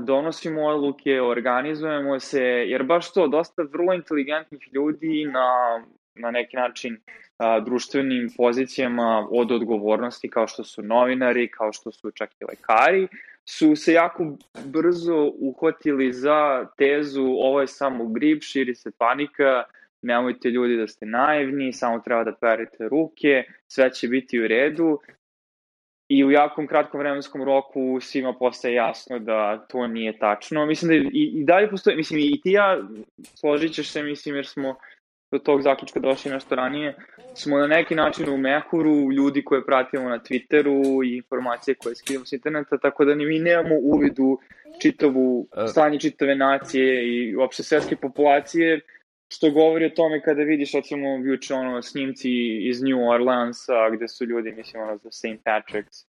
[0.00, 6.96] donosimo odluke, organizujemo se, jer baš to, dosta vrlo inteligentnih ljudi na, na neki način
[7.38, 13.08] a, društvenim pozicijama od odgovornosti kao što su novinari, kao što su čak i lekari,
[13.44, 19.64] su se jako brzo uhvatili za tezu ovo je samo grip, širi se panika,
[20.02, 24.98] nemojte ljudi da ste naivni, samo treba da perite ruke, sve će biti u redu
[26.18, 30.66] i u jakom kratkom vremenskom roku svima postaje jasno da to nije tačno.
[30.66, 32.78] Mislim da i, i dalje postoje, mislim i ti ja
[33.34, 34.76] složit ćeš se, mislim, jer smo
[35.30, 36.94] do tog zaključka došli nešto ranije,
[37.34, 42.26] smo na neki način u mehuru ljudi koje pratimo na Twitteru i informacije koje skidamo
[42.26, 44.38] s interneta, tako da ni mi nemamo uvidu
[44.82, 48.80] čitavu stanje čitave nacije i uopšte svetske populacije,
[49.32, 52.30] što govori o tome kada vidiš recimo juče ono snimci
[52.68, 55.38] iz New Orleansa gde su ljudi mislim ono za St.
[55.44, 56.06] Patrick's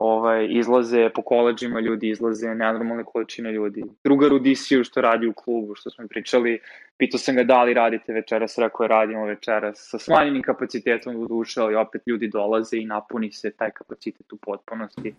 [0.00, 3.84] ovaj, izlaze po koleđima ljudi, izlaze nenormalne količine ljudi.
[4.04, 6.60] Drugar u DC-u što radi u klubu, što smo pričali,
[6.98, 11.28] pitao sam ga da li radite večeras, rekao je radimo večeras sa smanjenim kapacitetom u
[11.28, 15.14] duše, ali opet ljudi dolaze i napuni se taj kapacitet u potpunosti.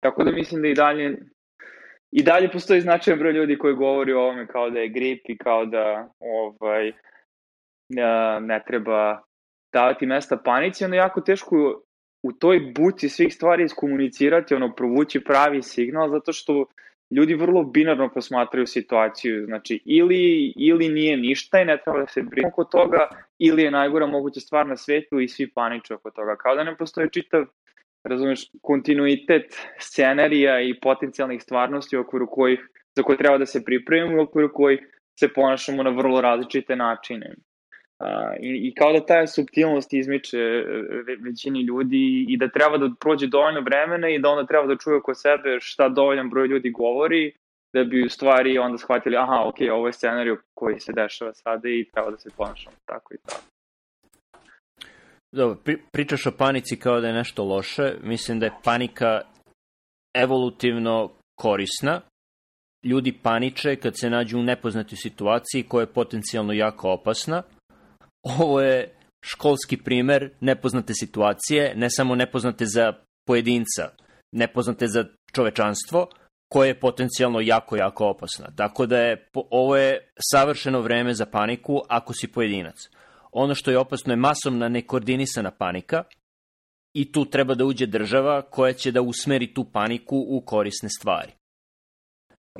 [0.00, 1.18] Tako da mislim da i dalje
[2.12, 5.38] I dalje postoji značajan broj ljudi koji govori o ovome kao da je grip i
[5.38, 6.92] kao da ovaj,
[8.40, 9.20] ne treba
[9.72, 11.82] davati mesta panici, onda jako teško
[12.22, 16.66] u toj buci svih stvari iskomunicirati, ono, provući pravi signal, zato što
[17.10, 22.22] ljudi vrlo binarno posmatraju situaciju, znači ili, ili nije ništa i ne treba da se
[22.22, 26.36] brinu oko toga, ili je najgora moguća stvar na svetu i svi paniče oko toga.
[26.36, 27.44] Kao da ne postoji čitav,
[28.04, 34.22] razumeš, kontinuitet scenarija i potencijalnih stvarnosti u okviru kojih, za koje treba da se pripremimo
[34.22, 34.80] u okviru kojih
[35.18, 37.34] se ponašamo na vrlo različite načine.
[38.00, 38.06] Uh,
[38.40, 40.38] i, I kao da ta subtilnost izmiče
[41.06, 44.76] ve, većini ljudi i da treba da prođe dovoljno vremena i da onda treba da
[44.76, 47.32] čuje oko sebe šta dovoljan broj ljudi govori
[47.72, 51.68] da bi u stvari onda shvatili aha, ok, ovo je scenariju koji se dešava sada
[51.68, 53.57] i treba da se ponašamo tako i tako.
[55.32, 57.94] Dobro, pri, pričaš o panici kao da je nešto loše.
[58.02, 59.20] Mislim da je panika
[60.14, 61.10] evolutivno
[61.40, 62.00] korisna.
[62.84, 67.42] Ljudi paniče kad se nađu u nepoznatoj situaciji koja je potencijalno jako opasna–
[68.22, 72.92] ovo je školski primer nepoznate situacije, ne samo nepoznate za
[73.26, 73.90] pojedinca,
[74.32, 76.08] nepoznate za čovečanstvo,
[76.52, 78.46] koje je potencijalno jako, jako opasna.
[78.56, 82.76] Tako da je, ovo je savršeno vreme za paniku ako si pojedinac.
[83.32, 86.04] Ono što je opasno je masovna nekoordinisana panika
[86.94, 91.32] i tu treba da uđe država koja će da usmeri tu paniku u korisne stvari.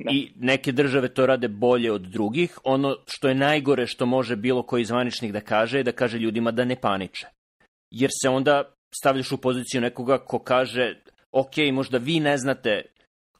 [0.05, 0.11] Da.
[0.13, 2.59] I neke države to rade bolje od drugih.
[2.65, 6.51] Ono što je najgore što može bilo koji zvaničnik da kaže je da kaže ljudima
[6.51, 7.27] da ne paniče.
[7.91, 10.95] Jer se onda stavljaš u poziciju nekoga ko kaže
[11.33, 12.83] ok, možda vi ne znate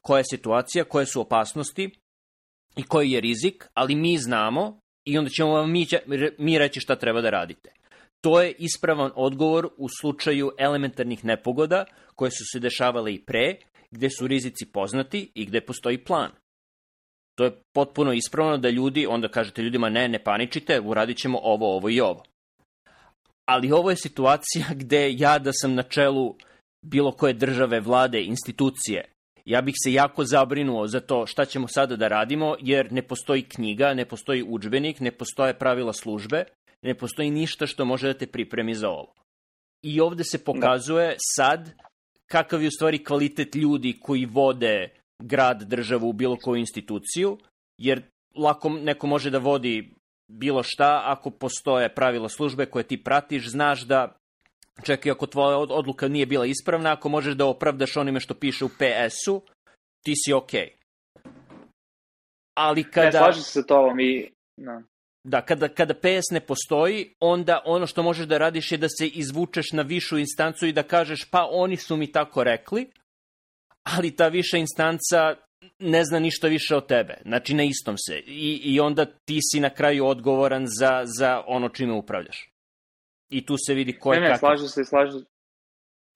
[0.01, 1.91] koja je situacija, koje su opasnosti
[2.77, 5.87] i koji je rizik, ali mi znamo i onda ćemo vam mi,
[6.39, 7.71] mi reći šta treba da radite.
[8.21, 13.57] To je ispravan odgovor u slučaju elementarnih nepogoda koje su se dešavale i pre,
[13.91, 16.31] gde su rizici poznati i gde postoji plan.
[17.39, 21.77] To je potpuno ispravno da ljudi, onda kažete ljudima ne, ne paničite, uradit ćemo ovo,
[21.77, 22.23] ovo i ovo.
[23.49, 26.37] Ali ovo je situacija gde ja da sam na čelu
[26.87, 29.05] bilo koje države, vlade, institucije,
[29.49, 33.43] ja bih se jako zabrinuo za to šta ćemo sada da radimo, jer ne postoji
[33.43, 36.45] knjiga, ne postoji učbenik, ne postoje pravila službe,
[36.83, 39.15] ne postoji ništa što može da te pripremi za ovo.
[39.83, 41.71] I ovde se pokazuje sad
[42.27, 44.89] kakav je u stvari kvalitet ljudi koji vode
[45.23, 47.39] grad, državu, bilo koju instituciju,
[47.79, 48.03] jer
[48.37, 49.95] lako neko može da vodi
[50.31, 54.18] bilo šta ako postoje pravila službe koje ti pratiš, znaš da
[54.83, 58.65] čak i ako tvoja odluka nije bila ispravna, ako možeš da opravdaš onime što piše
[58.65, 59.43] u PS-u,
[60.05, 60.61] ti si okej.
[60.61, 61.31] Okay.
[62.57, 63.07] Ali kada...
[63.07, 64.31] Ne, slažem se sa tobom i...
[64.57, 64.83] No.
[65.25, 69.07] Da, kada, kada PS ne postoji, onda ono što možeš da radiš je da se
[69.07, 72.91] izvučeš na višu instancu i da kažeš pa oni su mi tako rekli,
[73.83, 75.35] ali ta viša instanca
[75.79, 77.19] ne zna ništa više od tebe.
[77.25, 78.19] Znači, na istom se.
[78.19, 82.51] I, i onda ti si na kraju odgovoran za, za ono čime upravljaš.
[83.29, 85.21] I tu se vidi ko je ne, ne, slažem se, slažem,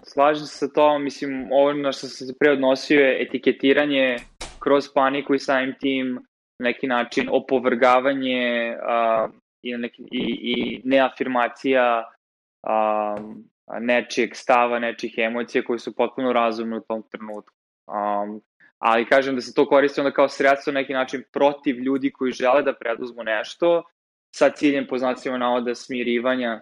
[0.02, 4.16] slažem se sa to, mislim, ovo na što sam se pre odnosio je etiketiranje
[4.58, 6.18] kroz paniku i samim tim
[6.58, 9.30] neki način opovrgavanje uh,
[9.62, 12.04] i, neki, i, i neafirmacija
[12.62, 13.34] uh,
[13.80, 17.54] nečijeg stava, nečijih emocija koje su potpuno razumne u tom trenutku.
[17.86, 18.40] Um,
[18.78, 22.32] ali kažem da se to koristi onda kao sredstvo na neki način protiv ljudi koji
[22.32, 23.82] žele da preduzmu nešto
[24.34, 26.60] sa ciljem po znacima navoda smirivanja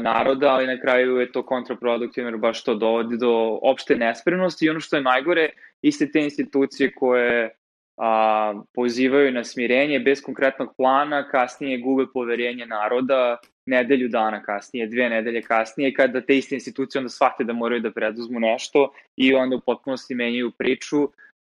[0.00, 4.66] naroda, ali na kraju je to kontraproduktivno jer baš to dovodi do opšte nespremnosti.
[4.66, 5.48] I ono što je najgore,
[5.82, 7.50] iste te institucije koje
[7.96, 15.08] a, pozivaju na smirenje bez konkretnog plana, kasnije gube poverenje naroda nedelju dana kasnije, dve
[15.08, 19.56] nedelje kasnije, kada te iste institucije onda shvate da moraju da preduzmu nešto i onda
[19.56, 21.08] u potpunosti menjaju priču,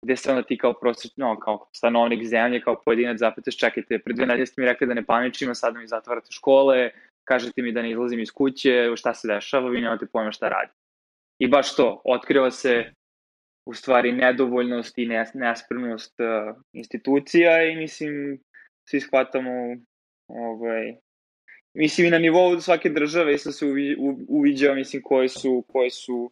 [0.06, 4.26] gde se onda ti kao prosječno, kao stanovnik zemlje, kao pojedinac zapitaš, čekajte, pre dve
[4.26, 6.90] nedelje ste mi rekli da ne paničimo, sada mi zatvarate škole,
[7.24, 10.72] kažete mi da ne izlazim iz kuće, šta se dešava, vi nemate pojma šta radi.
[11.40, 12.92] I baš to, otkriva se
[13.66, 18.40] u stvari nedovoljnost i nespremnost uh, institucija i mislim
[18.90, 19.52] svi shvatamo
[20.28, 20.96] ovaj,
[21.74, 23.66] mislim i na nivou svake države isto se
[24.28, 26.32] uviđao mislim koje su koje su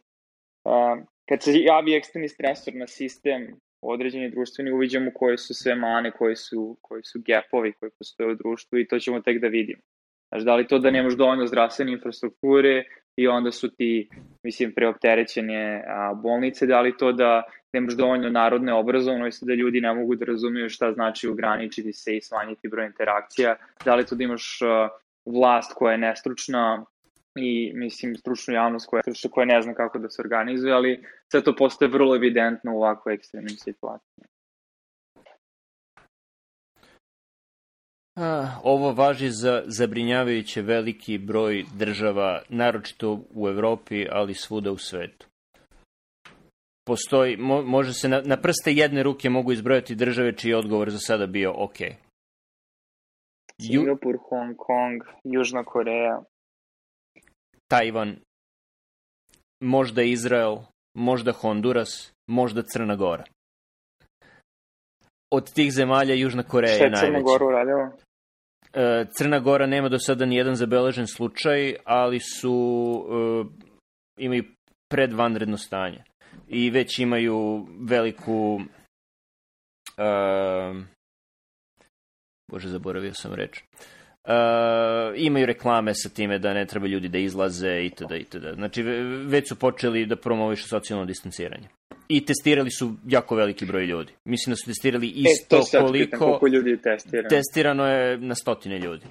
[0.64, 6.12] uh, kad se javi ekstremni stresor na sistem određeni društveni uviđamo koje su sve mane,
[6.12, 9.82] koje su, koji su gapovi koji postoje u društvu i to ćemo tek da vidimo.
[10.30, 12.84] Znaš, da li to da nemaš dovoljno zdravstvene infrastrukture
[13.18, 14.10] i onda su ti,
[14.44, 19.94] mislim, preopterećene a, bolnice, da li to da nemaš dovoljno narodne obrazovanosti da ljudi ne
[19.94, 24.24] mogu da razumiju šta znači ograničiti se i smanjiti broj interakcija, da li to da
[24.24, 24.90] imaš a,
[25.26, 26.86] vlast koja je nestručna
[27.36, 31.56] i mislim stručnu javnost koja, koja ne zna kako da se organizuje, ali sve to
[31.56, 34.39] postaje vrlo evidentno u ovakvoj ekstremnim situacijama.
[38.64, 45.28] Ovo važi za zabrinjavajuće veliki broj država, naročito u Evropi, ali svuda u svetu.
[46.86, 50.90] postoji, mo, može se na, na prste jedne ruke mogu izbrojati države čiji je odgovor
[50.90, 51.78] za sada bio ok.
[53.62, 56.22] Singapur, Hong Kong, Južna Koreja.
[57.68, 58.20] Tajvan,
[59.60, 60.58] možda Izrael,
[60.94, 63.24] možda Honduras, možda Crna Gora.
[65.32, 66.98] Od tih zemalja Južna Koreja je najveća.
[66.98, 67.92] Šta je Crna Gora uradila?
[68.74, 72.54] E, Crna Gora nema do sada ni jedan zabeležen slučaj, ali su
[73.10, 73.48] uh,
[74.18, 74.44] imaju
[74.92, 76.04] predvanredno stanje
[76.48, 78.56] i već imaju veliku
[79.98, 80.78] uh,
[82.52, 83.64] Bože, zaboravio sam reč.
[84.24, 84.34] Uh,
[85.16, 88.12] imaju reklame sa time da ne treba ljudi da izlaze itd.
[88.12, 88.46] itd.
[88.56, 88.84] Znači,
[89.28, 91.68] već su počeli da promovišu socijalno distanciranje.
[92.10, 94.14] I testirali su jako veliki broj ljudi.
[94.26, 96.18] Mislim da su testirali e, isto e, to koliko...
[96.18, 97.30] koliko ljudi je testirano.
[97.30, 99.06] Testirano je na stotine ljudi.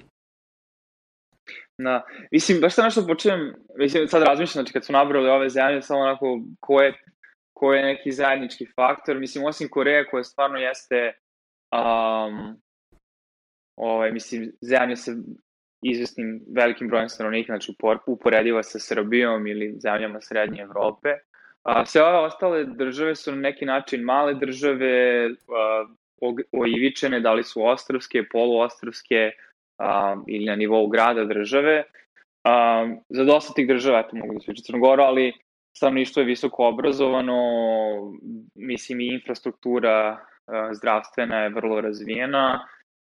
[1.77, 5.81] Na, mislim, baš sam nešto počujem, mislim, sad razmišljam, znači kad su nabrali ove zemlje,
[5.81, 6.93] samo onako, ko je,
[7.53, 11.13] ko je neki zajednički faktor, mislim, osim Koreja koja stvarno jeste
[11.71, 12.61] um,
[13.77, 15.11] ovaj, mislim, zemlja sa
[15.81, 17.73] izvesnim velikim brojem stanovnika, znači
[18.07, 21.09] uporediva sa Srbijom ili zemljama Srednje Evrope.
[21.63, 25.85] A, sve ove ostale države su na neki način male države, a,
[26.51, 29.31] oivičene, da li su ostrovske, poluostrovske
[29.77, 31.83] a, ili na nivou grada države.
[32.43, 35.33] A, za dosta tih država, eto mogu da sviču Crnogoro, ali
[35.77, 37.37] stanovništvo je visoko obrazovano,
[38.55, 40.17] mislim i infrastruktura
[40.47, 42.59] a, zdravstvena je vrlo razvijena,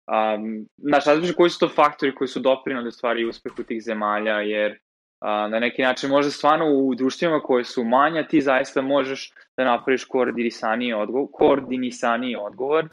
[0.07, 4.79] Um, znaš, različno koji su to faktori koji su doprinali stvari uspehu tih zemalja, jer
[5.25, 9.65] uh, na neki način možda stvarno u društvima koje su manja ti zaista možeš da
[9.65, 12.89] napraviš koordinisaniji odgovor, koordinisaniji odgovor.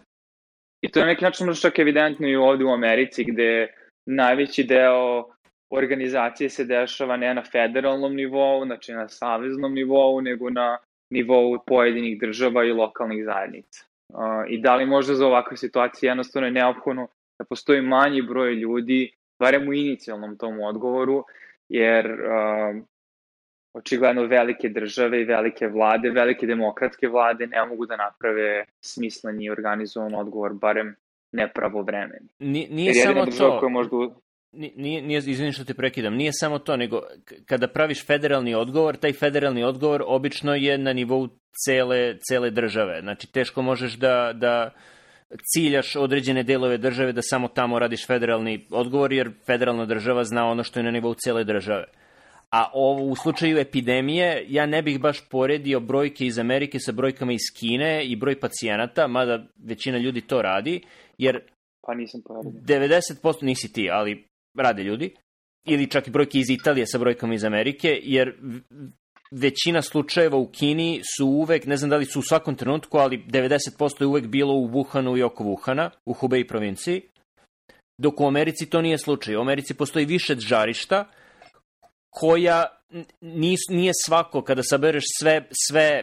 [0.82, 3.74] I to je na neki način možda čak evidentno i ovde u Americi gde
[4.06, 5.26] najveći deo
[5.70, 10.78] organizacije se dešava ne na federalnom nivou, znači na saveznom nivou, nego na
[11.10, 13.92] nivou pojedinih država i lokalnih zajednica
[14.48, 17.08] i da li možda za ovakve situacije jednostavno je neophodno
[17.40, 21.24] da postoji manji broj ljudi, barem u inicijalnom tom odgovoru,
[21.72, 22.84] jer uh,
[23.74, 29.50] očigledno velike države i velike vlade, velike demokratske vlade ne mogu da naprave smislen i
[29.50, 30.96] organizovan odgovor, barem
[31.32, 32.28] nepravo vremeni.
[32.40, 33.60] Nije, nije samo to.
[33.60, 33.98] Koja možda
[34.54, 37.02] nije, nije, izvini što te prekidam, nije samo to, nego
[37.46, 41.28] kada praviš federalni odgovor, taj federalni odgovor obično je na nivou
[41.66, 43.02] cele, cele države.
[43.02, 44.72] Znači, teško možeš da, da
[45.54, 50.64] ciljaš određene delove države da samo tamo radiš federalni odgovor, jer federalna država zna ono
[50.64, 51.84] što je na nivou cele države.
[52.52, 57.34] A ovo, u slučaju epidemije, ja ne bih baš poredio brojke iz Amerike sa brojkama
[57.34, 60.82] iz Kine i broj pacijenata, mada većina ljudi to radi,
[61.18, 61.40] jer
[61.88, 62.52] Pa nisam poredio.
[62.52, 65.16] 90% nisi ti, ali rade ljudi,
[65.66, 68.34] ili čak i brojke iz Italije sa brojkama iz Amerike, jer
[69.32, 73.24] većina slučajeva u Kini su uvek, ne znam da li su u svakom trenutku, ali
[73.28, 77.02] 90% je uvek bilo u Wuhanu i oko Wuhana, u Hubei provinciji,
[77.98, 79.36] dok u Americi to nije slučaj.
[79.36, 81.06] U Americi postoji više žarišta
[82.10, 82.66] koja
[83.22, 86.02] nis, nije svako, kada sabereš sve, sve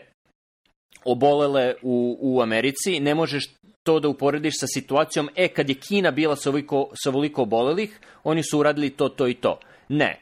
[1.04, 3.44] obolele u, u Americi, ne možeš
[3.82, 8.00] to da uporediš sa situacijom, e, kad je Kina bila sa ovoliko, sa ovoliko obolelih,
[8.24, 9.60] oni su uradili to, to i to.
[9.88, 10.20] Ne.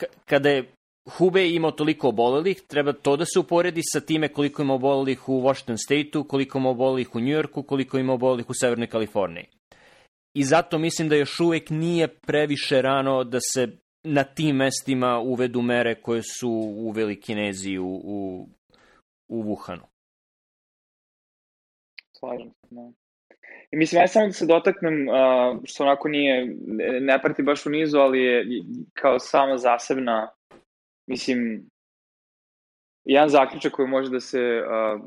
[0.00, 0.75] K kada je
[1.06, 5.42] Hubei imao toliko obolelih, treba to da se uporedi sa time koliko ima obolelih u
[5.42, 9.46] Washington State-u, koliko ima obolelih u New Yorku, koliko ima obolelih u Severnoj Kaliforniji.
[10.34, 13.68] I zato mislim da još uvek nije previše rano da se
[14.04, 18.48] na tim mestima uvedu mere koje su uveli Kinezi u, u,
[19.28, 19.86] u Wuhanu.
[22.18, 22.66] Slažem se.
[22.70, 22.92] Da.
[23.70, 26.56] I mislim, ja samo da se dotaknem, uh, što onako nije,
[27.00, 28.44] ne prati baš u nizu, ali je
[28.94, 30.35] kao sama zasebna,
[31.06, 31.70] mislim,
[33.04, 35.00] jedan zaključak koji može da se uh,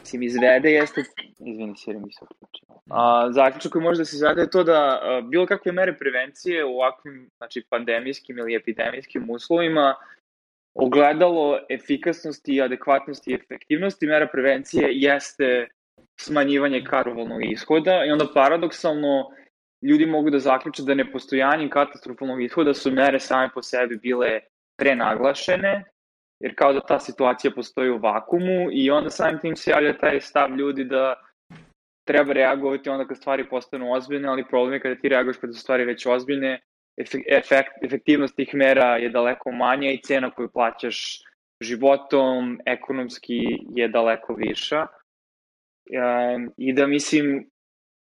[0.00, 1.02] mislim, izvede jeste,
[1.38, 2.66] izvini, Siri mi se odključio.
[2.68, 6.64] Uh, zaključak koji može da se izvede je to da uh, bilo kakve mere prevencije
[6.64, 9.94] u ovakvim, znači, pandemijskim ili epidemijskim uslovima
[10.74, 15.68] ogledalo efikasnosti, adekvatnosti i efektivnosti mera prevencije jeste
[16.20, 19.30] smanjivanje katastrofalnog ishoda i onda paradoksalno
[19.82, 24.40] ljudi mogu da zaključe da nepostojanjem katastrofalnog ishoda su mere same po sebi bile
[24.78, 25.84] prenaglašene,
[26.40, 30.20] jer kao da ta situacija postoji u vakumu i onda samim tim se javlja taj
[30.20, 31.14] stav ljudi da
[32.06, 35.60] treba reagovati onda kad stvari postanu ozbiljne, ali problem je kada ti reaguješ kada su
[35.60, 36.60] stvari već ozbiljne,
[37.30, 41.22] efekt, efektivnost tih mera je daleko manja i cena koju plaćaš
[41.60, 43.40] životom, ekonomski
[43.76, 44.86] je daleko viša.
[46.56, 47.50] I da mislim,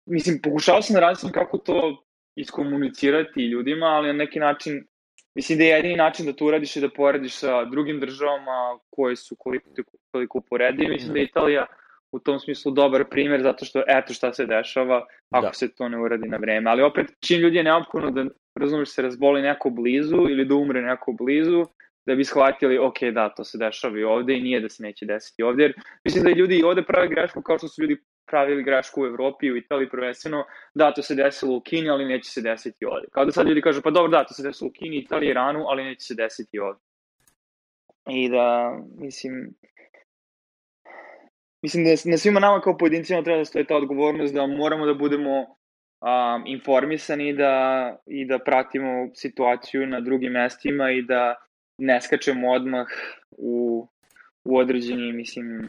[0.09, 2.05] mislim, pokušao sam da razmislim kako to
[2.37, 4.85] iskomunicirati ljudima, ali na neki način
[5.35, 9.17] mislim da je jedini način da to uradiš i da porediš sa drugim državama koje
[9.17, 9.71] su koliko,
[10.13, 10.89] koliko uporedive.
[10.89, 11.67] Mislim da je Italija
[12.13, 15.53] u tom smislu dobar primer zato što eto šta se dešava ako da.
[15.53, 16.71] se to ne uradi na vreme.
[16.71, 18.25] Ali opet čim ljudi je neophodno da
[18.61, 21.65] razumeš se razboli neko blizu ili da umre neko blizu,
[22.07, 25.07] da bi shvatili, ok, da, to se dešava i ovde i nije da se neće
[25.07, 28.01] desiti ovde, jer mislim da ljudi i ovde prave grešku kao što su ljudi
[28.31, 32.31] pravili grešku u Evropi u Italiji prvenstveno, da, to se desilo u Kini, ali neće
[32.31, 33.07] se desiti ovde.
[33.13, 35.65] Kao da sad ljudi kažu, pa dobro, da, to se desilo u Kini, Italiji, Iranu,
[35.69, 36.81] ali neće se desiti ovde.
[38.11, 39.55] I da, mislim,
[41.63, 44.95] mislim da na svima nama kao pojedincima treba da stoje ta odgovornost da moramo da
[44.95, 51.35] budemo um, informisani da, i da pratimo situaciju na drugim mestima i da
[51.79, 52.87] ne skačemo odmah
[53.31, 53.87] u,
[54.45, 55.69] u određeni, mislim,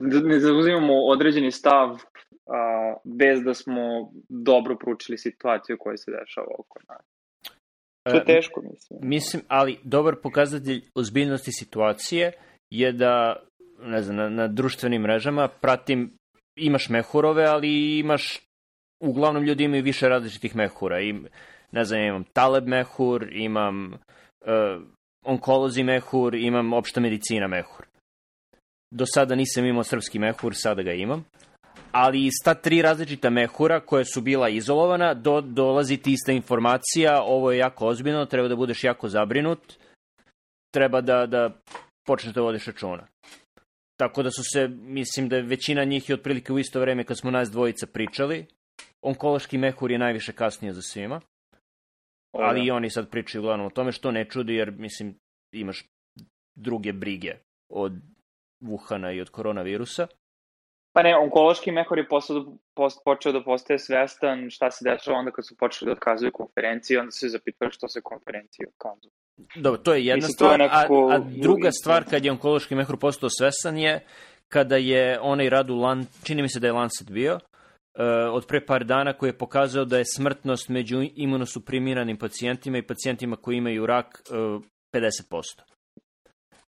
[0.00, 1.88] ne zauzimamo određeni stav
[2.46, 7.04] a, bez da smo dobro proučili situaciju koja se dešava oko nas.
[8.02, 9.00] To je e, teško, mislim.
[9.02, 12.32] Mislim, ali dobar pokazatelj ozbiljnosti situacije
[12.70, 13.42] je da,
[13.82, 16.12] ne znam, na, na društvenim mrežama pratim,
[16.56, 18.40] imaš mehurove, ali imaš,
[19.02, 21.00] uglavnom ljudi imaju više različitih mehura.
[21.00, 21.12] I,
[21.72, 24.82] ne znam, imam Taleb mehur, imam uh,
[25.24, 27.89] onkolozi mehur, imam opšta medicina mehur.
[28.90, 31.24] Do sada nisam imao srpski mehur, sada ga imam.
[31.92, 37.22] Ali iz ta tri različita mehura koje su bila izolovana, do, dolazi ti ista informacija,
[37.22, 39.74] ovo je jako ozbiljno, treba da budeš jako zabrinut,
[40.74, 41.50] treba da, da
[42.06, 43.06] počneš da vodiš računa.
[43.96, 47.18] Tako da su se, mislim da je većina njih je otprilike u isto vreme kad
[47.18, 48.46] smo nas dvojica pričali.
[49.02, 51.20] Onkološki mehur je najviše kasnije za svima.
[52.32, 55.14] Ali i oni sad pričaju uglavnom o tome, što ne čudi, jer, mislim,
[55.52, 55.84] imaš
[56.56, 57.34] druge brige
[57.72, 57.92] od
[58.60, 60.06] Wuhana i od koronavirusa.
[60.92, 62.40] Pa ne, onkološki mehor je posle,
[62.74, 67.00] post, počeo da postaje svestan šta se dešava onda kad su počeli da otkazuju konferencije,
[67.00, 69.12] onda se zapitali što se konferencije otkazuju.
[69.54, 71.08] Dobro, to je jedna Mislim, stvar, je nekako...
[71.10, 74.00] a, a druga stvar kad je onkološki mehur postao svestan je
[74.48, 77.40] kada je onaj rad u Lan, čini mi se da je Lancet bio, uh,
[78.32, 83.36] od pre par dana koji je pokazao da je smrtnost među imunosuprimiranim pacijentima i pacijentima
[83.36, 85.42] koji imaju rak uh, 50%.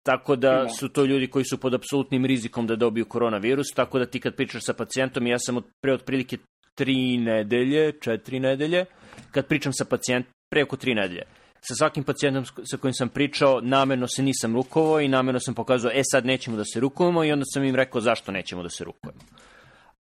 [0.07, 4.05] Tako da su to ljudi koji su pod apsolutnim rizikom da dobiju koronavirus, tako da
[4.05, 6.37] ti kad pričaš sa pacijentom, ja sam od, pre otprilike
[6.75, 8.85] tri nedelje, četiri nedelje,
[9.31, 11.23] kad pričam sa pacijentom, pre oko tri nedelje,
[11.59, 15.91] sa svakim pacijentom sa kojim sam pričao, namerno se nisam rukovao i namerno sam pokazao,
[15.93, 18.83] e sad nećemo da se rukujemo i onda sam im rekao zašto nećemo da se
[18.83, 19.19] rukujemo.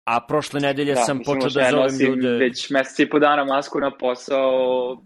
[0.06, 2.30] A prošle nedelje da, sam počeo da zovem ljude...
[2.30, 4.52] Već mesec i po dana masku na posao,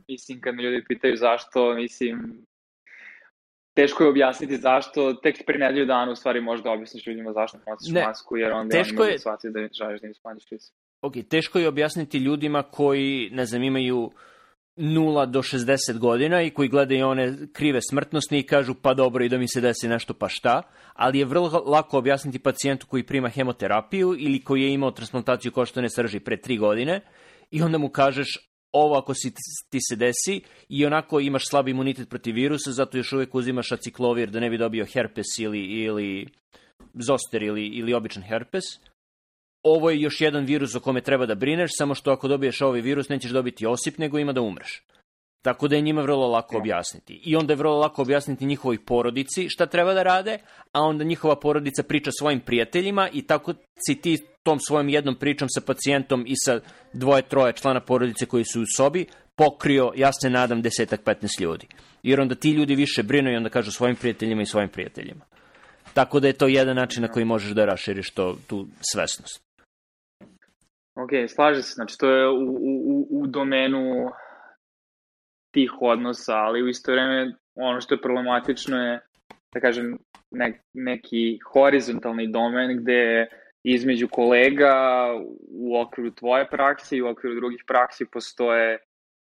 [0.07, 2.45] mislim, kad me ljudi pitaju zašto, mislim,
[3.77, 7.93] teško je objasniti zašto, tek pre nedelju dana u stvari možda objasniš ljudima zašto nosiš
[7.93, 10.73] ne, masku, jer onda teško oni mogu shvatiti da želiš da im smanjiš rizik.
[11.01, 14.11] Ok, teško je objasniti ljudima koji, ne znam, imaju
[14.77, 19.29] 0 do 60 godina i koji gledaju one krive smrtnosti i kažu pa dobro i
[19.29, 20.61] da mi se desi nešto pa šta,
[20.93, 25.89] ali je vrlo lako objasniti pacijentu koji prima hemoterapiju ili koji je imao transplantaciju koštane
[25.89, 27.01] srži pre 3 godine
[27.51, 29.33] i onda mu kažeš ovo ako si,
[29.69, 34.29] ti se desi i onako imaš slab imunitet protiv virusa, zato još uvek uzimaš aciklovir
[34.29, 36.27] da ne bi dobio herpes ili, ili
[36.93, 38.63] zoster ili, ili običan herpes.
[39.63, 42.81] Ovo je još jedan virus o kome treba da brineš, samo što ako dobiješ ovaj
[42.81, 44.83] virus nećeš dobiti osip, nego ima da umreš.
[45.41, 47.21] Tako da je njima vrlo lako objasniti.
[47.25, 50.39] I onda je vrlo lako objasniti njihovoj porodici šta treba da rade,
[50.71, 53.53] a onda njihova porodica priča svojim prijateljima i tako
[53.87, 56.59] si ti tom svojom jednom pričom sa pacijentom i sa
[56.93, 61.67] dvoje, troje člana porodice koji su u sobi pokrio, ja se nadam, desetak, 15 ljudi.
[62.03, 65.25] Jer onda ti ljudi više brinu i onda kažu svojim prijateljima i svojim prijateljima.
[65.93, 69.41] Tako da je to jedan način na koji možeš da raširiš to, tu svesnost.
[70.95, 71.73] Ok, slaže se.
[71.75, 73.83] Znači, to je u, u, u domenu
[75.57, 78.99] tih odnosa, ali u isto vreme ono što je problematično je,
[79.53, 79.97] da kažem,
[80.31, 83.27] ne, neki horizontalni domen gde
[83.63, 84.75] između kolega
[85.49, 88.77] u okviru tvoje prakse i u okviru drugih praksi postoje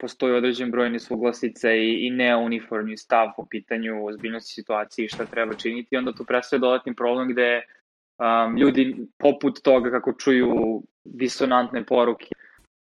[0.01, 5.55] postoji određen broj nesuglasica i, i neuniformni stav po pitanju ozbiljnosti situacije i šta treba
[5.55, 12.27] činiti, onda to predstavlja dodatni problem gde um, ljudi poput toga kako čuju disonantne poruke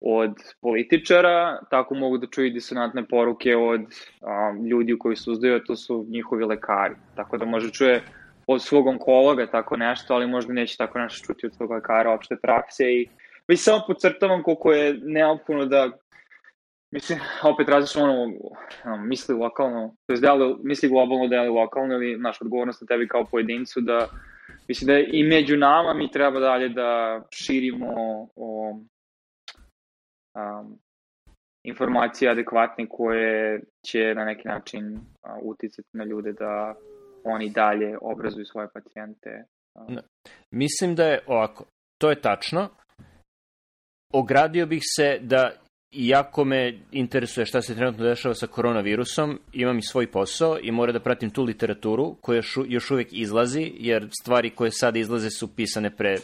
[0.01, 5.77] od političara, tako mogu da čuju disonantne poruke od um, ljudi koji su uzdaju, to
[5.77, 6.95] su njihovi lekari.
[7.17, 8.03] Tako da može čuje
[8.47, 12.37] od svog onkologa tako nešto, ali možda neće tako nešto čuti od svog lekara opšte
[12.43, 13.09] prakse i
[13.49, 15.91] već samo podcrtavam koliko je neophodno da
[16.91, 22.39] mislim, opet različno ono, misli lokalno, to je deli, misli globalno, deli lokalno ili naša
[22.45, 24.09] odgovornost na tebi kao pojedincu da
[24.69, 27.95] mislim da i među nama mi treba dalje da širimo
[28.37, 28.81] o
[30.37, 30.79] um,
[31.65, 35.01] informacije adekvatne koje će na neki način
[35.43, 36.75] uticati na ljude da
[37.25, 39.45] oni dalje obrazuju svoje pacijente.
[39.89, 40.03] Ne.
[40.51, 41.65] Mislim da je ovako,
[42.01, 42.69] to je tačno.
[44.13, 45.51] Ogradio bih se da
[45.93, 50.93] iako me interesuje šta se trenutno dešava sa koronavirusom, imam i svoj posao i mora
[50.93, 55.97] da pratim tu literaturu koja još uvek izlazi, jer stvari koje sad izlaze su pisane
[55.97, 56.17] pre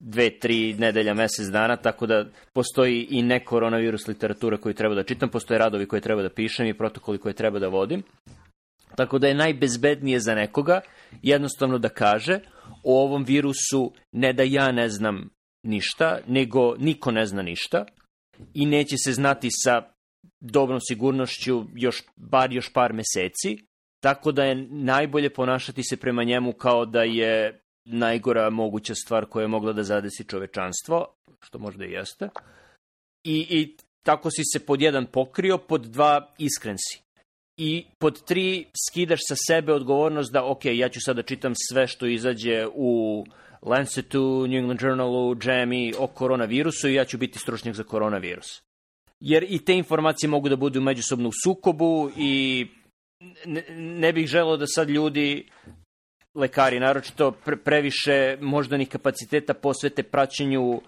[0.00, 5.02] dve, tri nedelja, mesec dana, tako da postoji i ne koronavirus literatura koju treba da
[5.02, 8.02] čitam, postoje radovi koje treba da pišem i protokoli koje treba da vodim.
[8.96, 10.80] Tako da je najbezbednije za nekoga
[11.22, 12.40] jednostavno da kaže
[12.84, 15.30] o ovom virusu ne da ja ne znam
[15.62, 17.84] ništa, nego niko ne zna ništa
[18.54, 19.82] i neće se znati sa
[20.40, 23.58] dobrom sigurnošću još bar još par meseci,
[24.02, 27.60] tako da je najbolje ponašati se prema njemu kao da je
[27.90, 31.06] najgora moguća stvar koja je mogla da zadesi čovečanstvo,
[31.40, 32.28] što možda i jeste.
[33.24, 37.02] I, I tako si se pod jedan pokrio, pod dva iskren si.
[37.56, 42.06] I pod tri skidaš sa sebe odgovornost da, ok, ja ću sada čitam sve što
[42.06, 43.24] izađe u
[43.62, 48.62] Lancetu, New England Journalu, JAMI o koronavirusu i ja ću biti stručnjak za koronavirus.
[49.20, 52.66] Jer i te informacije mogu da budu međusobno u sukobu i
[53.46, 55.48] ne, ne bih želeo da sad ljudi
[56.38, 60.80] lekari, naročito pre, previše moždanih kapaciteta posvete praćenju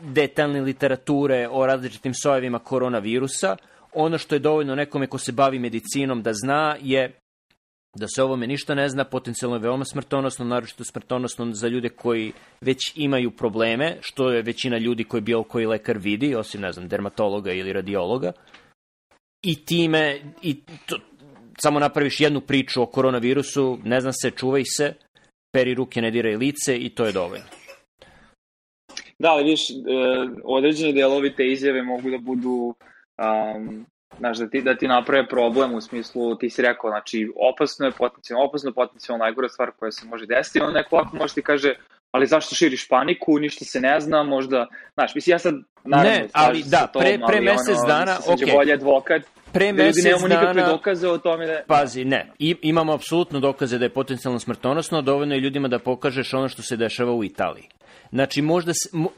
[0.00, 3.56] detaljne literature o različitim sojevima koronavirusa.
[3.92, 7.18] Ono što je dovoljno nekome ko se bavi medicinom da zna je
[7.96, 12.32] da se ovome ništa ne zna, potencijalno je veoma smrtonosno, naročito smrtonosno za ljude koji
[12.60, 16.88] već imaju probleme, što je većina ljudi koji bilo koji lekar vidi, osim, ne znam,
[16.88, 18.32] dermatologa ili radiologa.
[19.42, 20.96] I time, i to,
[21.62, 24.94] samo napraviš jednu priču o koronavirusu, ne zna se, čuvaj se,
[25.52, 27.46] peri ruke, ne diraj lice i to je dovoljno.
[29.18, 29.74] Da, ali viš, e,
[30.44, 32.74] određeni delovi te izjave mogu da budu
[33.18, 33.86] um,
[34.18, 37.92] znaš, da ti, da ti naprave problem u smislu, ti si rekao, znači, opasno je
[37.92, 41.42] potencijalno, opasno je potencijalno najgora stvar koja se može desiti, on neko ovako može ti
[41.42, 41.74] kaže,
[42.10, 45.54] ali zašto širiš paniku, ništa se ne zna, možda, znaš, mislim, ja sad,
[45.84, 48.38] naravno, ne, ali da, tom, pre, pre mesec ono, dana, ok.
[48.54, 49.22] bolje advokat,
[49.52, 51.62] pre da mesec nemamo dana, nikakve dokaze o tome da...
[51.66, 56.34] Pazi, ne, I, imamo apsolutno dokaze da je potencijalno smrtonosno, dovoljno je ljudima da pokažeš
[56.34, 57.68] ono što se dešava u Italiji.
[58.12, 58.72] Znači, možda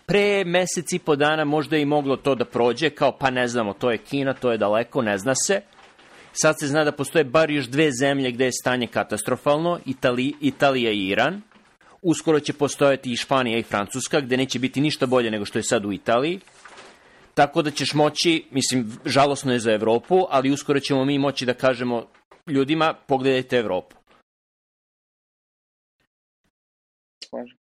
[0.07, 3.49] pre mesec i po dana možda je i moglo to da prođe, kao pa ne
[3.49, 5.61] znamo, to je Kina, to je daleko, ne zna se.
[6.33, 10.91] Sad se zna da postoje bar još dve zemlje gde je stanje katastrofalno, Itali, Italija
[10.91, 11.43] i Iran.
[12.03, 15.63] Uskoro će postojati i Španija i Francuska, gde neće biti ništa bolje nego što je
[15.63, 16.41] sad u Italiji.
[17.41, 21.55] Tako da ćeš moći, mislim, žalosno je za Evropu, ali uskoro ćemo mi moći da
[21.55, 22.07] kažemo
[22.47, 23.97] ljudima, pogledajte Evropu.
[27.25, 27.59] Slažem.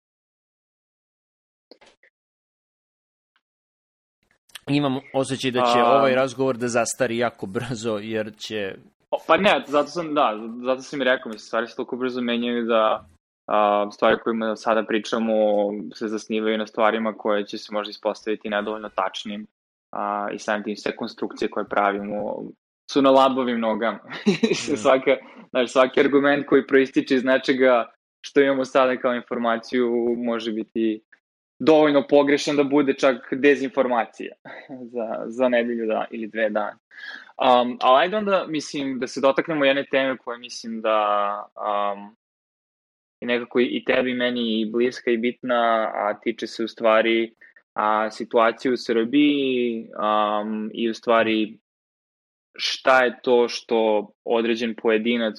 [4.68, 5.98] Imam osjećaj da će A...
[5.98, 8.74] ovaj razgovor da zastari jako brzo, jer će...
[9.26, 10.32] Pa ne, zato sam, da,
[10.64, 13.06] zato sam i rekao, mislim, stvari se toliko brzo menjaju da
[13.46, 15.34] a, stvari kojima sada pričamo
[15.94, 19.46] se zasnivaju na stvarima koje će se možda ispostaviti nedovoljno tačnim
[19.97, 22.44] a, i samim tim sve konstrukcije koje pravimo
[22.90, 23.99] su na labovim nogama.
[24.26, 24.76] mm.
[24.82, 25.16] Svaka,
[25.51, 31.03] znaš, svaki argument koji proističe iz nečega što imamo sada kao informaciju može biti
[31.59, 34.34] dovoljno pogrešan da bude čak dezinformacija
[34.92, 36.78] za, za nedelju da, ili dve dana.
[37.36, 40.99] Um, ali ajde onda, mislim, da se dotaknemo jedne teme koja mislim da
[41.57, 42.16] um,
[43.20, 47.34] je nekako i tebi meni i bliska i bitna, a tiče se u stvari
[47.76, 51.58] a, situacije u Srbiji um, i u stvari
[52.56, 55.36] šta je to što određen pojedinac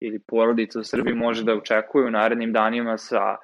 [0.00, 3.36] ili porodica u Srbiji može da očekuje u narednim danima sa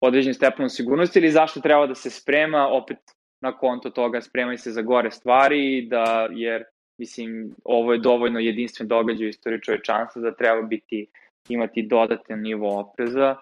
[0.00, 2.98] određen stepenom sigurnosti ili zašto treba da se sprema, opet
[3.40, 6.64] na konto toga spremaj se za gore stvari, da, jer
[6.98, 11.06] mislim, ovo je dovoljno jedinstven događaj u istoriji čovečanstva da treba biti,
[11.48, 13.36] imati dodatan nivo opreza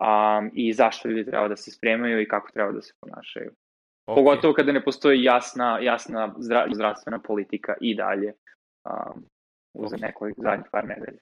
[0.00, 3.50] um, i zašto ljudi treba da se spremaju i kako treba da se ponašaju.
[3.50, 4.14] Okay.
[4.14, 6.34] Pogotovo kada ne postoji jasna, jasna
[6.74, 8.32] zdravstvena politika i dalje
[8.90, 9.24] um,
[9.74, 10.02] uz okay.
[10.02, 11.20] nekoliko zadnjih par nedelja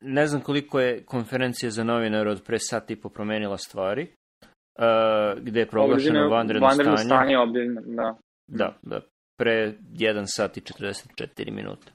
[0.00, 5.42] ne znam koliko je konferencija za novinare od pre sat i po promenila stvari, uh,
[5.42, 6.88] gde je proglašeno vanredno stanje.
[6.88, 8.16] Vanredno stanje objavljeno, da.
[8.46, 9.00] Da, da,
[9.38, 11.92] pre 1 sat i 44 minuta.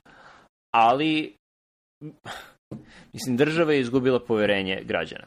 [0.76, 1.36] Ali,
[3.14, 5.26] mislim, država je izgubila poverenje građana.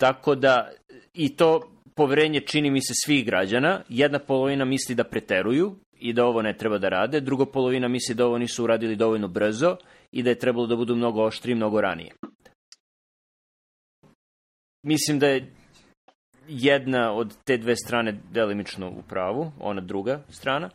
[0.00, 0.70] Tako da,
[1.14, 1.60] i to
[1.94, 6.56] poverenje čini mi se svih građana, jedna polovina misli da preteruju i da ovo ne
[6.56, 9.76] treba da rade, druga polovina misli da ovo nisu uradili dovoljno brzo
[10.12, 12.12] i da je trebalo da budu mnogo oštri mnogo ranije.
[14.82, 15.52] Mislim da je
[16.48, 20.70] jedna od te dve strane delimično u pravu, ona druga strana,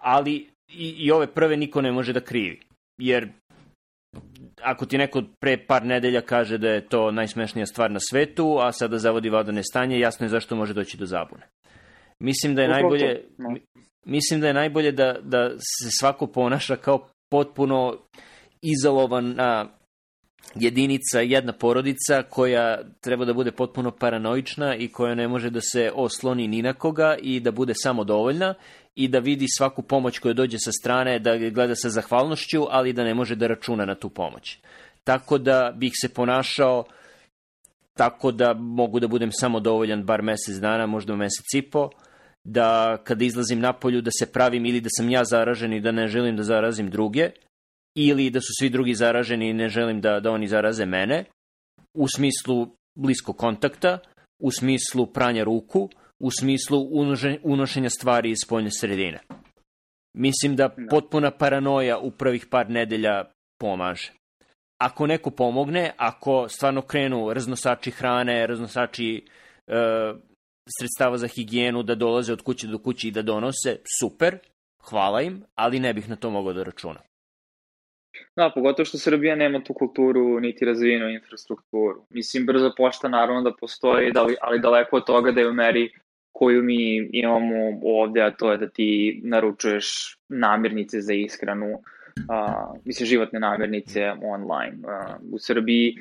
[0.00, 2.60] ali i, i ove prve niko ne može da krivi.
[2.98, 3.28] Jer
[4.62, 8.72] ako ti neko pre par nedelja kaže da je to najsmešnija stvar na svetu, a
[8.72, 11.48] sada zavodi vadane stanje, jasno je zašto može doći do zabune.
[12.18, 13.24] Mislim da je najbolje,
[14.06, 17.96] mislim da je najbolje da, da se svako ponaša kao potpuno
[18.62, 19.68] izolovana
[20.54, 25.90] jedinica, jedna porodica koja treba da bude potpuno paranoična i koja ne može da se
[25.94, 28.54] osloni ni na koga i da bude samo dovoljna
[28.94, 33.04] i da vidi svaku pomoć koja dođe sa strane, da gleda sa zahvalnošću, ali da
[33.04, 34.58] ne može da računa na tu pomoć.
[35.04, 36.84] Tako da bih se ponašao
[37.94, 41.90] tako da mogu da budem samo dovoljan bar mesec dana, možda mesec i po,
[42.44, 46.08] da kada izlazim napolju da se pravim ili da sam ja zaražen i da ne
[46.08, 47.30] želim da zarazim druge,
[47.94, 51.24] ili da su svi drugi zaraženi i ne želim da, da oni zaraze mene,
[51.94, 53.98] u smislu bliskog kontakta,
[54.42, 55.88] u smislu pranja ruku,
[56.22, 56.88] u smislu
[57.42, 59.20] unošenja stvari iz spoljne sredine.
[60.16, 63.24] Mislim da, da potpuna paranoja u prvih par nedelja
[63.60, 64.12] pomaže.
[64.80, 69.26] Ako neko pomogne, ako stvarno krenu raznosači hrane, raznosači
[69.66, 69.74] e,
[70.78, 74.38] sredstava za higijenu da dolaze od kuće do kuće i da donose, super,
[74.82, 77.02] hvala im, ali ne bih na to mogao da računam.
[78.36, 82.06] Da, pogotovo što Srbija nema tu kulturu niti razvijenu infrastrukturu.
[82.10, 85.90] Mislim, brza pošta naravno da postoji, ali daleko od toga da je u meri
[86.32, 91.82] koju mi imamo ovde, a to je da ti naručuješ namirnice za ishranu,
[92.28, 94.76] a, mislim, životne namirnice online.
[94.88, 95.96] A, u Srbiji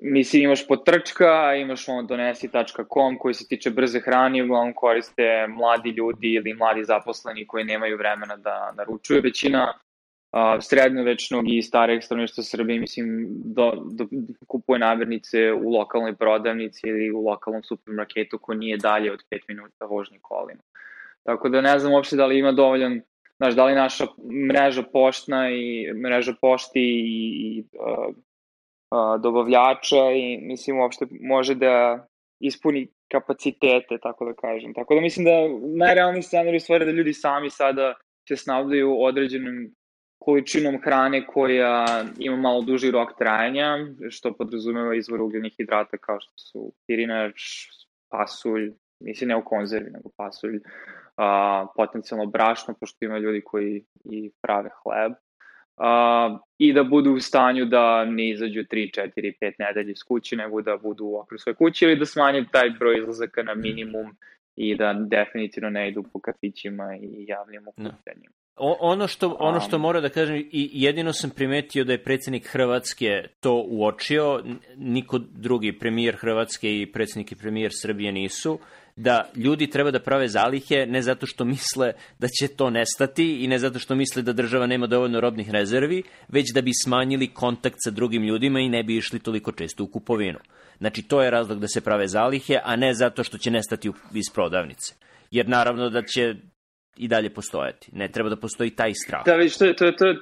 [0.00, 6.32] mislim, imaš potrčka, imaš ono donesi.com koji se tiče brze hrane, uglavnom koriste mladi ljudi
[6.32, 9.20] ili mladi zaposleni koji nemaju vremena da naručuju.
[9.22, 9.72] Većina
[10.32, 14.06] a, srednjovečnog i stareg stanovništva Srbije, mislim, do, do,
[14.46, 19.84] kupuje namirnice u lokalnoj prodavnici ili u lokalnom supermarketu ko nije dalje od 5 minuta
[19.84, 20.62] vožnje kolima.
[21.22, 23.00] Tako da ne znam uopšte da li ima dovoljan,
[23.36, 24.06] znaš, da li naša
[24.48, 28.08] mreža poštna i mreža pošti i, i a,
[28.90, 32.06] a, dobavljača i mislim uopšte može da
[32.40, 34.74] ispuni kapacitete, tako da kažem.
[34.74, 35.30] Tako da mislim da
[35.76, 37.94] najrealniji scenarij stvari da ljudi sami sada
[38.28, 39.74] se snavljaju određenim
[40.20, 43.78] količinom hrane koja ima malo duži rok trajanja,
[44.10, 47.40] što podrazumeva izvor ugljenih hidrata kao što su pirinač,
[48.08, 50.60] pasulj, mislim ne u konzervi, nego pasulj,
[51.16, 55.12] a, potencijalno brašno, pošto ima ljudi koji i prave hleb,
[55.76, 60.36] a, i da budu u stanju da ne izađu 3, 4, 5 nedelje iz kuće,
[60.36, 64.16] nego da budu u okru svoje kuće ili da smanje taj broj izlazaka na minimum
[64.62, 68.34] i da definitivno ne idu po kafićima i javnim okupljanjima.
[68.56, 72.46] O, ono, što, ono što mora da kažem, i jedino sam primetio da je predsednik
[72.46, 73.08] Hrvatske
[73.40, 74.42] to uočio,
[74.76, 78.58] niko drugi premijer Hrvatske i predsednik i premijer Srbije nisu,
[78.96, 83.48] da ljudi treba da prave zalihe ne zato što misle da će to nestati i
[83.48, 87.76] ne zato što misle da država nema dovoljno robnih rezervi, već da bi smanjili kontakt
[87.84, 90.38] sa drugim ljudima i ne bi išli toliko često u kupovinu.
[90.80, 94.34] Znači, to je razlog da se prave zalihe, a ne zato što će nestati iz
[94.34, 94.94] prodavnice.
[95.30, 96.34] Jer naravno da će
[96.96, 97.90] i dalje postojati.
[97.92, 99.24] Ne treba da postoji taj strah.
[99.24, 100.16] Da, već to je, to je, to je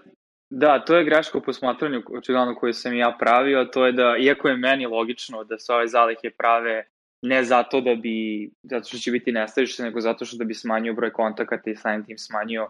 [0.51, 4.49] Da, to je greška u posmatranju očigledno koju sam ja pravio, to je da, iako
[4.49, 6.85] je meni logično da se ove zalihe prave
[7.23, 10.95] ne zato da bi, zato što će biti nestavište, nego zato što da bi smanjio
[10.95, 12.69] broj kontakata i samim tim smanjio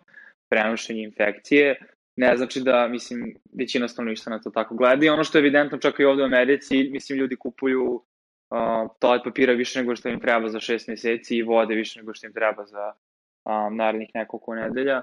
[0.51, 1.81] prenošenje infekcije,
[2.19, 5.79] ne znači da, mislim, većina stanovništva na to tako gleda i ono što je evidentno
[5.79, 10.21] čak i ovde u Americi, mislim, ljudi kupuju uh, toalet papira više nego što im
[10.21, 12.93] treba za šest meseci i vode više nego što im treba za
[13.45, 15.03] um, narednih nekoliko nedelja.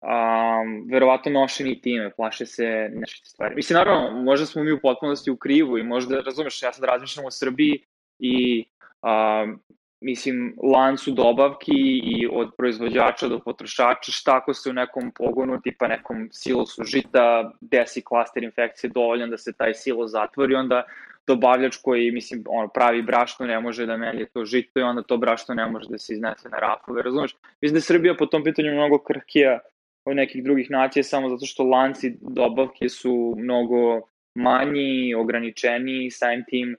[0.00, 3.54] Um, verovatno nošeni time, plaše se nešto stvari.
[3.54, 7.26] Mislim, naravno, možda smo mi u potpunosti u krivu i možda, razumeš, ja sad razmišljam
[7.26, 7.84] o Srbiji
[8.18, 8.64] i
[9.02, 9.60] um,
[10.04, 15.88] mislim, lancu dobavki i od proizvođača do potrošača, šta ako se u nekom pogonu, tipa
[15.88, 20.82] nekom silosu žita, desi klaster infekcije dovoljan da se taj silo zatvori, onda
[21.26, 25.16] dobavljač koji, mislim, ono, pravi brašno ne može da melje to žito i onda to
[25.16, 27.36] brašno ne može da se iznese na rafove, razumeš?
[27.62, 29.58] Mislim da je Srbija po tom pitanju mnogo krhkija
[30.04, 34.00] od nekih drugih nacija samo zato što lanci dobavke su mnogo
[34.34, 36.76] manji, ograničeni, samim tim,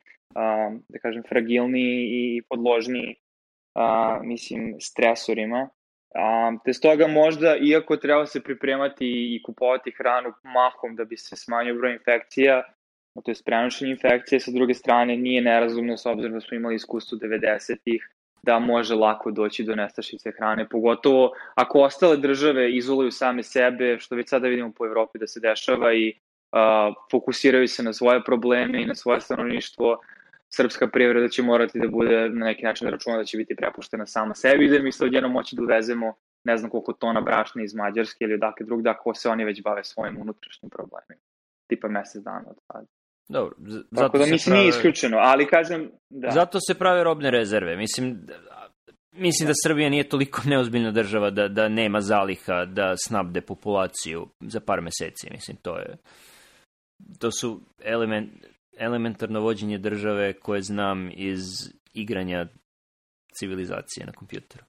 [0.89, 3.15] da kažem, fragilni i podložni,
[3.75, 5.69] uh, mislim, stresorima.
[6.15, 9.05] Um, te stoga možda, iako treba se pripremati
[9.35, 12.63] i kupovati hranu mahom da bi se smanjio broj infekcija,
[13.23, 17.17] to je prenošenje infekcije, sa druge strane nije nerazumno s obzirom da smo imali iskustvo
[17.17, 18.09] 90-ih
[18.43, 24.15] da može lako doći do nestašice hrane, pogotovo ako ostale države izoluju same sebe, što
[24.15, 26.13] već sada vidimo po Evropi da se dešava i
[26.51, 29.97] uh, fokusiraju se na svoje probleme i na svoje stanovništvo,
[30.55, 34.05] srpska privreda će morati da bude na neki način da računa da će biti prepuštena
[34.05, 37.63] sama sebi i da mi se odjedno moći da uvezemo ne znam koliko tona brašna
[37.63, 41.21] iz Mađarske ili odakle drugda, ako se oni već bave svojim unutrašnjim problemima.
[41.67, 42.85] Tipa mesec dana od sada.
[43.29, 44.59] Dobro, zato Tako da mislim prave...
[44.59, 45.91] nije isključeno, ali kažem...
[46.09, 46.29] Da.
[46.29, 47.77] Zato se prave robne rezerve.
[47.77, 48.19] Mislim,
[49.11, 54.59] mislim da Srbija nije toliko neozbiljna država da, da nema zaliha da snabde populaciju za
[54.59, 55.27] par meseci.
[55.31, 55.97] Mislim, to je...
[57.19, 58.31] To su element,
[58.77, 61.43] elementarno vođenje države koje znam iz
[61.93, 62.47] igranja
[63.39, 64.65] civilizacije na kompjuteru.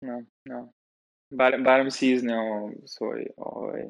[0.00, 0.72] No, no.
[1.30, 3.82] Bar, barem si izneo svoj ovaj,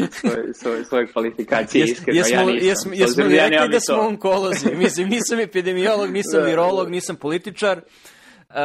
[0.20, 2.68] svoje, svoje, svoje kvalifikacije Jes, iskreno, jesmo, ja nisam.
[2.68, 4.74] Jesmo, jesmo li rekli ja da smo onkolozi?
[4.74, 7.80] Mislim, nisam epidemiolog, nisam da, virolog, nisam političar.
[8.48, 8.56] Uh,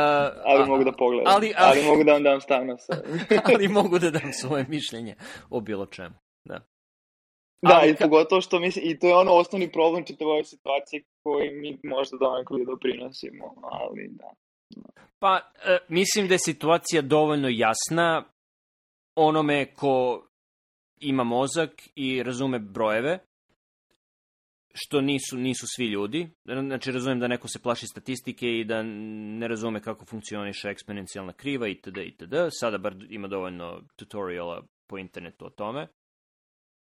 [0.45, 1.33] ali mogu da pogledam.
[1.35, 2.95] Ali, ali, ali mogu da vam dam stav na sve.
[3.53, 5.15] ali mogu da dam svoje mišljenje
[5.49, 6.15] o bilo čemu.
[6.45, 6.59] Da.
[7.61, 11.03] Da, ali, i pogotovo što mislim, i to je ono osnovni problem čitave ove situacije
[11.23, 14.33] koji mi možda donekle doprinosimo, ali da.
[15.19, 18.23] Pa, e, mislim da je situacija dovoljno jasna
[19.15, 20.27] onome ko
[20.99, 23.19] ima mozak i razume brojeve,
[24.73, 26.29] što nisu, nisu svi ljudi.
[26.45, 31.67] Znači, razumem da neko se plaši statistike i da ne razume kako funkcioniše eksponencijalna kriva
[31.67, 31.97] itd.
[31.97, 32.33] itd.
[32.59, 35.87] Sada bar ima dovoljno tutoriala po internetu o tome.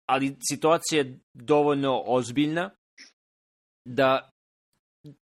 [0.06, 2.70] Ali situacija je dovoljno ozbiljna
[3.86, 4.30] da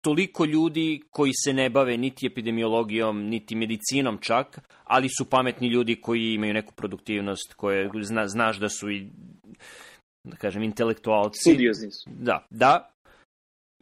[0.00, 6.00] toliko ljudi koji se ne bave niti epidemiologijom, niti medicinom čak, ali su pametni ljudi
[6.00, 9.10] koji imaju neku produktivnost, koje zna, znaš da su i,
[10.24, 11.40] da kažem, intelektualci.
[11.40, 12.10] Studiozni su.
[12.10, 12.90] Da, da.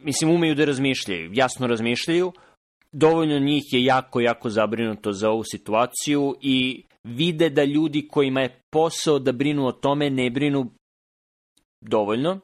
[0.03, 2.31] Mislim, umeju da razmišljaju, jasno razmišljaju.
[2.91, 8.61] Dovoljno njih je jako, jako zabrinuto za ovu situaciju i vide da ljudi kojima je
[8.69, 10.71] posao da brinu o tome ne brinu
[11.81, 12.39] dovoljno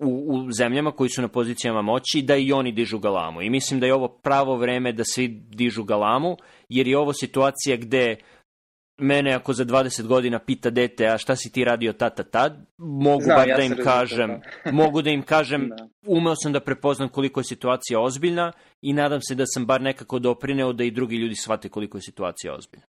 [0.00, 3.42] u, u zemljama koji su na pozicijama moći da i oni dižu galamu.
[3.42, 6.36] I mislim da je ovo pravo vreme da svi dižu galamu,
[6.68, 8.16] jer je ovo situacija gde
[9.00, 13.22] mene ako za 20 godina pita dete, a šta si ti radio tata tad, mogu
[13.22, 14.72] Znam, bar ja da im kažem, da.
[14.72, 15.88] mogu da im kažem, da.
[16.06, 20.18] umeo sam da prepoznam koliko je situacija ozbiljna i nadam se da sam bar nekako
[20.18, 22.86] doprineo da i drugi ljudi shvate koliko je situacija ozbiljna.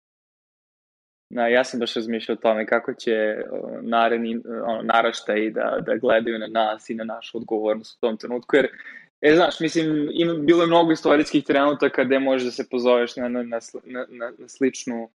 [1.30, 3.36] Na, ja sam baš razmišljao o tome kako će
[3.82, 8.56] naredni ono, naraštaj da, da gledaju na nas i na našu odgovornost u tom trenutku,
[8.56, 8.68] jer
[9.22, 13.28] E, znaš, mislim, ima, bilo je mnogo istorijskih trenutaka gde možeš da se pozoveš na,
[13.28, 15.10] na, na, na, na sličnu,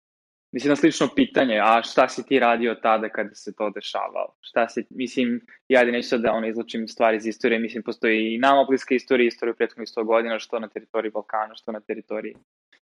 [0.52, 4.36] mislim, na slično pitanje, a šta si ti radio tada kada se to dešavalo?
[4.40, 8.38] Šta si, mislim, ja da neću da ono, izlučim stvari iz istorije, mislim, postoji i
[8.38, 12.34] nama bliska istorija, istorija prethodnih 100 godina, što na teritoriji Balkana, što na teritoriji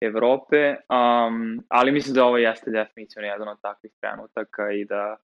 [0.00, 5.16] Evrope, um, ali mislim da ovo jeste definitivno jedan od takvih trenutaka i da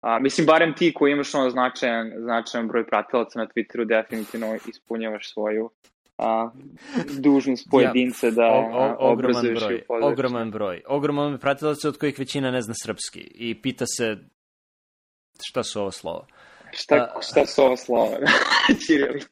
[0.00, 5.32] A, mislim, barem ti koji imaš ono značajan, značajan broj pratilaca na Twitteru definitivno ispunjavaš
[5.32, 5.70] svoju
[6.18, 6.50] a,
[7.18, 10.82] dužnost pojedinca ja, da o, o, obrazuješ broj, Ogroman broj.
[10.86, 14.16] Ogroman broj pratilaca od kojih većina ne zna srpski i pita se
[15.48, 16.26] šta su ovo slova.
[16.72, 18.16] Šta, šta su ovo slova?
[18.86, 19.28] Čirilica.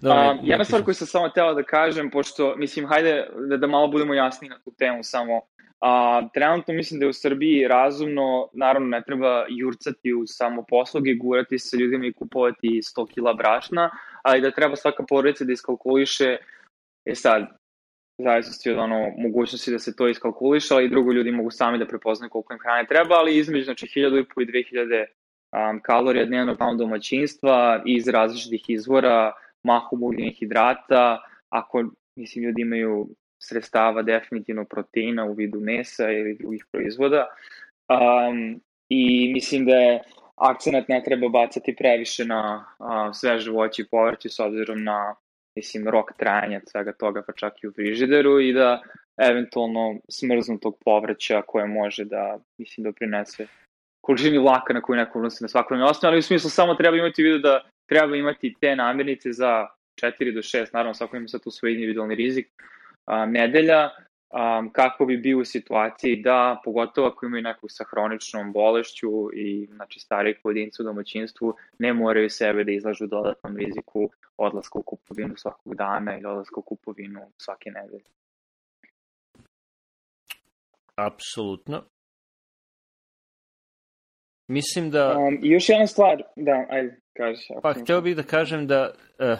[0.00, 3.66] Dobre, um, jedna stvar koju sam samo teo da kažem, pošto, mislim, hajde da, da
[3.66, 5.40] malo budemo jasni na tu temu samo.
[5.80, 11.14] A, trenutno mislim da je u Srbiji razumno, naravno ne treba jurcati u samo posloge,
[11.14, 13.90] gurati se sa ljudima i kupovati 100 kila brašna,
[14.22, 16.36] ali da treba svaka porodica da iskalkuliše,
[17.04, 17.46] je sad,
[18.18, 21.86] zavisnosti od ono, mogućnosti da se to iskalkuliše, ali i drugo ljudi mogu sami da
[21.86, 25.04] prepoznaju koliko im hrane treba, ali između znači, 1000 i 2000
[25.52, 30.00] um, kalorija dnevno pound domaćinstva iz različitih izvora, mahom
[30.38, 31.18] hidrata,
[31.48, 31.84] ako
[32.16, 33.08] mislim ljudi imaju
[33.42, 37.26] sredstava definitivno proteina u vidu mesa ili drugih proizvoda.
[37.88, 40.02] Um, I mislim da je
[40.40, 45.14] akcenat ne treba bacati previše na uh, sveže voće i povrće s obzirom na
[45.56, 48.82] mislim, rok trajanja svega toga, pa čak i u frižideru i da
[49.30, 53.46] eventualno smrznutog povrća koje može da, mislim, doprinese
[54.00, 57.22] količini vlaka na koju neko unosi na svakodnevnoj osnovi, ali u smislu samo treba imati
[57.22, 59.66] u vidu da treba imati te namirnice za
[60.02, 62.46] 4 do 6, naravno svako ima sad tu svoj individualni rizik,
[63.06, 63.90] um, nedelja,
[64.30, 69.66] um, kako bi bio u situaciji da, pogotovo ako imaju neku sa hroničnom bolešću i
[69.66, 75.36] znači, stariji pojedinci u domaćinstvu, ne moraju sebe da izlažu dodatnom riziku odlaska u kupovinu
[75.36, 78.04] svakog dana ili odlaska u kupovinu svake nedelje.
[80.96, 81.82] Apsolutno.
[84.48, 85.16] Mislim da...
[85.18, 87.42] Um, I još jedna stvar, da, ajde, kaži.
[87.62, 88.94] Pa, hteo bih da kažem da...
[89.18, 89.38] Uh,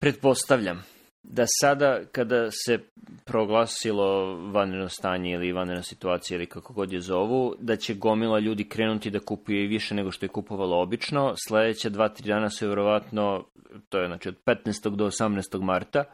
[0.00, 0.93] pretpostavljam
[1.24, 2.78] da sada kada se
[3.24, 8.68] proglasilo vanredno stanje ili vanredna situacija ili kako god je zovu, da će gomila ljudi
[8.68, 11.34] krenuti da kupuje i više nego što je kupovalo obično.
[11.48, 13.44] Sledeća dva, tri dana su verovatno,
[13.88, 14.96] to je znači od 15.
[14.96, 15.62] do 18.
[15.62, 16.04] marta,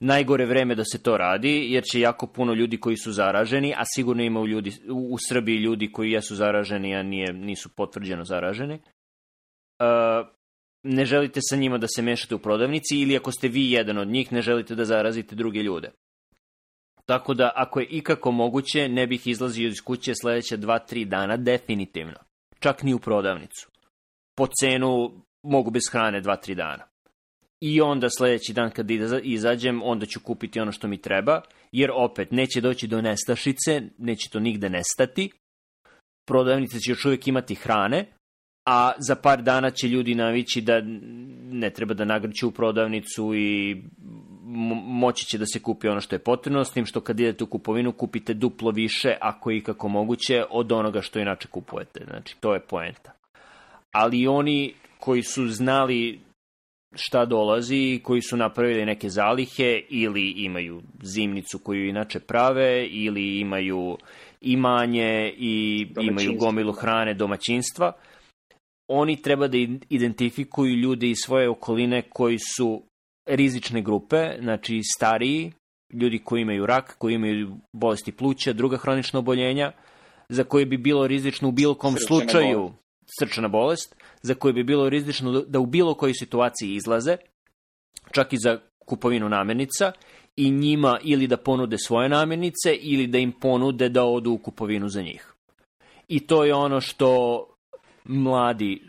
[0.00, 3.82] najgore vreme da se to radi, jer će jako puno ljudi koji su zaraženi, a
[3.94, 8.74] sigurno ima u, ljudi, u, Srbiji ljudi koji jesu zaraženi, a nije, nisu potvrđeno zaraženi.
[8.74, 10.39] Uh,
[10.82, 14.08] ne želite sa njima da se mešate u prodavnici ili ako ste vi jedan od
[14.08, 15.90] njih, ne želite da zarazite druge ljude.
[17.06, 22.16] Tako da, ako je ikako moguće, ne bih izlazio iz kuće sledeće 2-3 dana, definitivno.
[22.58, 23.70] Čak ni u prodavnicu.
[24.36, 25.10] Po cenu
[25.42, 26.84] mogu bez hrane 2-3 dana.
[27.60, 28.90] I onda sledeći dan kad
[29.22, 34.30] izađem, onda ću kupiti ono što mi treba, jer opet neće doći do nestašice, neće
[34.30, 35.30] to nigde nestati,
[36.28, 38.06] prodavnice će još uvijek imati hrane,
[38.64, 40.80] a za par dana će ljudi navići da
[41.50, 43.82] ne treba da nagrću u prodavnicu i
[44.84, 47.46] moći će da se kupi ono što je potrebno, s tim što kad idete u
[47.46, 52.04] kupovinu kupite duplo više, ako je ikako moguće, od onoga što inače kupujete.
[52.04, 53.12] Znači, to je poenta.
[53.92, 56.20] Ali oni koji su znali
[56.94, 63.96] šta dolazi, koji su napravili neke zalihe ili imaju zimnicu koju inače prave ili imaju
[64.40, 67.92] imanje i imaju gomilu hrane domaćinstva,
[68.92, 72.82] oni treba da identifikuju ljude iz svoje okoline koji su
[73.26, 75.52] rizične grupe, znači stariji,
[75.92, 79.72] ljudi koji imaju rak, koji imaju bolesti pluća, druga hronična oboljenja,
[80.28, 82.76] za koje bi bilo rizično u bilo kom srčana slučaju bolest.
[83.20, 87.16] srčana bolest, za koje bi bilo rizično da u bilo kojoj situaciji izlaze,
[88.12, 89.92] čak i za kupovinu namirnica,
[90.36, 94.88] i njima ili da ponude svoje namirnice ili da im ponude da odu u kupovinu
[94.88, 95.34] za njih.
[96.08, 97.46] I to je ono što
[98.04, 98.82] mladi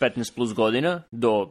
[0.00, 1.50] 15 plus godina do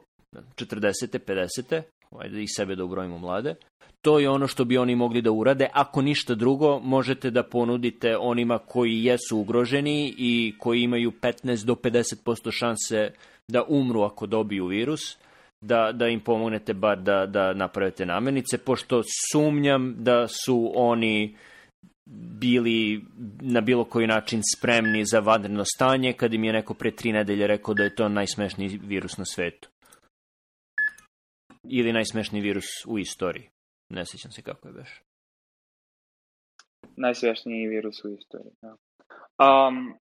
[0.56, 1.20] 40.
[1.20, 1.82] 50.
[2.20, 3.56] ajde i sebe da ubrojimo mlade,
[4.02, 5.68] to je ono što bi oni mogli da urade.
[5.74, 11.76] Ako ništa drugo, možete da ponudite onima koji jesu ugroženi i koji imaju 15 do
[11.76, 13.12] 50% šanse
[13.48, 15.18] da umru ako dobiju virus,
[15.62, 19.02] da, da im pomognete bar da, da napravite namirnice, pošto
[19.32, 21.36] sumnjam da su oni
[22.06, 23.06] bili
[23.42, 27.48] na bilo koji način spremni za vanredno stanje kad im je neko pre tri nedelje
[27.48, 29.70] rekao da je to najsmešniji virus na svetu.
[31.64, 33.50] Ili najsmešniji virus u istoriji.
[33.90, 35.02] Ne sećam se kako je beš.
[36.96, 38.76] Najsmešniji virus u istoriji, da.
[39.40, 39.98] Um,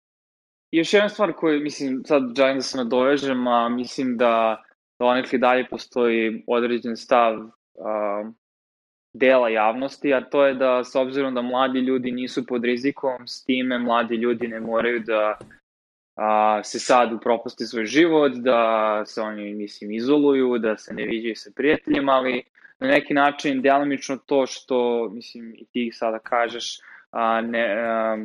[0.71, 4.63] još jedna stvar koju, mislim, sad želim da se nadovežem, a mislim da,
[4.99, 8.37] da onekli dalje postoji određen stav um,
[9.15, 13.45] dela javnosti, a to je da s obzirom da mladi ljudi nisu pod rizikom, s
[13.45, 15.39] time mladi ljudi ne moraju da
[16.17, 21.37] a, se sad upropusti svoj život, da se oni, mislim, izoluju, da se ne viđaju
[21.37, 22.43] sa prijateljima, ali
[22.81, 26.79] na neki način delimično to što, mislim, i ti sada kažeš,
[27.11, 28.19] a, ne, a,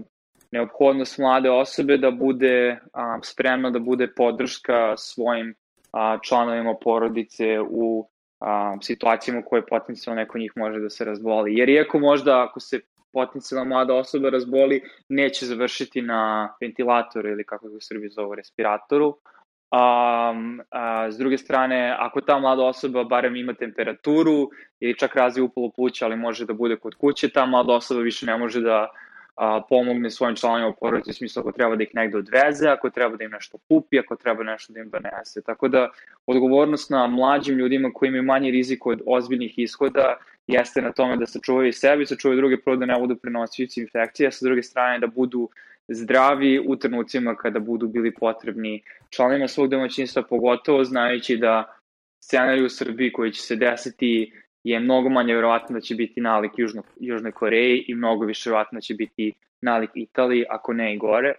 [0.52, 5.56] neophodnost mlade osobe da bude a, spremna da bude podrška svojim
[5.92, 8.10] a, članovima porodice u
[8.40, 11.58] a, situacijama koje potencijalno neko njih može da se razboli.
[11.58, 12.80] Jer iako možda ako se
[13.14, 19.18] potencijalna mlada osoba razboli, neće završiti na ventilatoru ili kako ga u Srbiji zove respiratoru.
[19.72, 20.34] A,
[20.72, 25.72] a, s druge strane, ako ta mlada osoba barem ima temperaturu ili čak razvije upalo
[25.76, 28.90] pluća, ali može da bude kod kuće, ta mlada osoba više ne može da
[29.38, 33.16] a, pomogne svojim članima porodice u smislu ako treba da ih negde odveze, ako treba
[33.16, 35.42] da im nešto kupi, ako treba nešto da im donese.
[35.42, 35.90] Tako da
[36.26, 40.18] odgovornost na mlađim ljudima koji imaju manji rizik od ozbiljnih ishoda
[40.48, 44.46] jeste na tome da sačuvaju sebi, sačuvaju druge prvo da ne budu prenosioci infekcija, sa
[44.46, 45.50] druge strane da budu
[45.88, 51.78] zdravi u trenucima kada budu bili potrebni članima svog domaćinstva, pogotovo znajući da
[52.20, 54.32] scenarij u Srbiji koji će se desiti
[54.70, 58.78] je mnogo manje verovatno da će biti nalik Južno, Južnoj Koreji i mnogo više verovatno
[58.78, 61.34] da će biti nalik Italiji, ako ne i gore,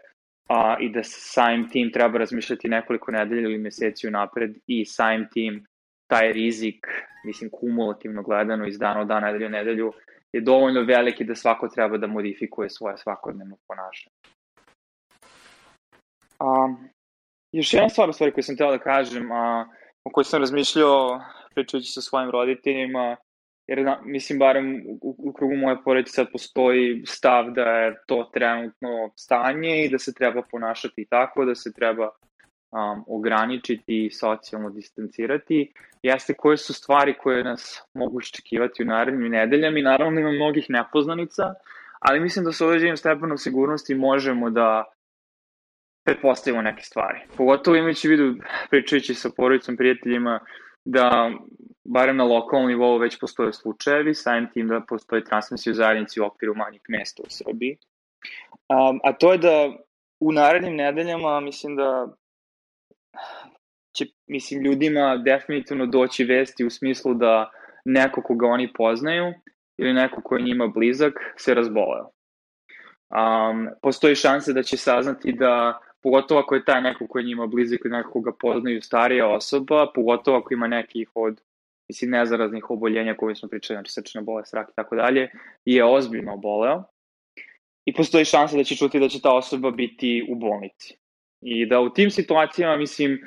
[0.49, 5.67] a, i da samim tim treba razmišljati nekoliko nedelja ili meseci napred i samim tim
[6.11, 6.87] taj rizik,
[7.25, 9.93] mislim kumulativno gledano iz dana u dan, nedelju u nedelju,
[10.33, 14.17] je dovoljno veliki da svako treba da modifikuje svoje svakodnevno ponašanje.
[16.39, 16.75] A,
[17.53, 19.69] još jedna stvar u stvari koju sam teo da kažem, a,
[20.05, 21.21] o kojoj sam razmišljao
[21.59, 23.17] pričajući sa svojim roditeljima,
[23.67, 28.31] jer na, mislim barem u, u krugu moje porodice sad postoji stav da je to
[28.35, 34.71] trenutno stanje i da se treba ponašati tako, da se treba um, ograničiti i socijalno
[34.71, 40.33] distancirati, jeste koje su stvari koje nas mogu iščekivati u narednim nedeljama i naravno ima
[40.33, 41.55] mnogih nepoznanica,
[41.99, 44.85] ali mislim da sa određenim stepenom sigurnosti možemo da
[46.05, 47.19] pretpostavimo neke stvari.
[47.37, 48.35] Pogotovo imajući vidu,
[48.71, 50.41] pričajući sa porodicom, prijateljima,
[50.91, 51.31] da
[51.85, 56.25] barem na lokalnom nivou već postoje slučajevi, samim tim da postoje transmisije u zajednici u
[56.25, 57.79] okviru manjih mesta u Srbiji.
[58.69, 59.77] Um, a to je da
[60.21, 62.09] u narednim nedeljama mislim da
[63.97, 67.51] će, mislim, ljudima definitivno doći vesti u smislu da
[67.85, 69.33] neko koga oni poznaju
[69.79, 72.11] ili neko ko njima blizak se razboleo.
[73.11, 75.79] Um, postoji šanse da će saznati da
[76.09, 79.87] pogotovo ako je taj neko ko je njima blizak ili neko koga poznaju starija osoba,
[79.95, 81.41] pogotovo ako ima nekih od
[81.89, 85.29] mislim, nezaraznih oboljenja koje smo pričali, znači srčna bolest, rak i tako dalje,
[85.65, 86.83] je ozbiljno oboleo.
[87.87, 90.97] I postoji šansa da će čuti da će ta osoba biti u bolnici.
[91.43, 93.19] I da u tim situacijama, mislim,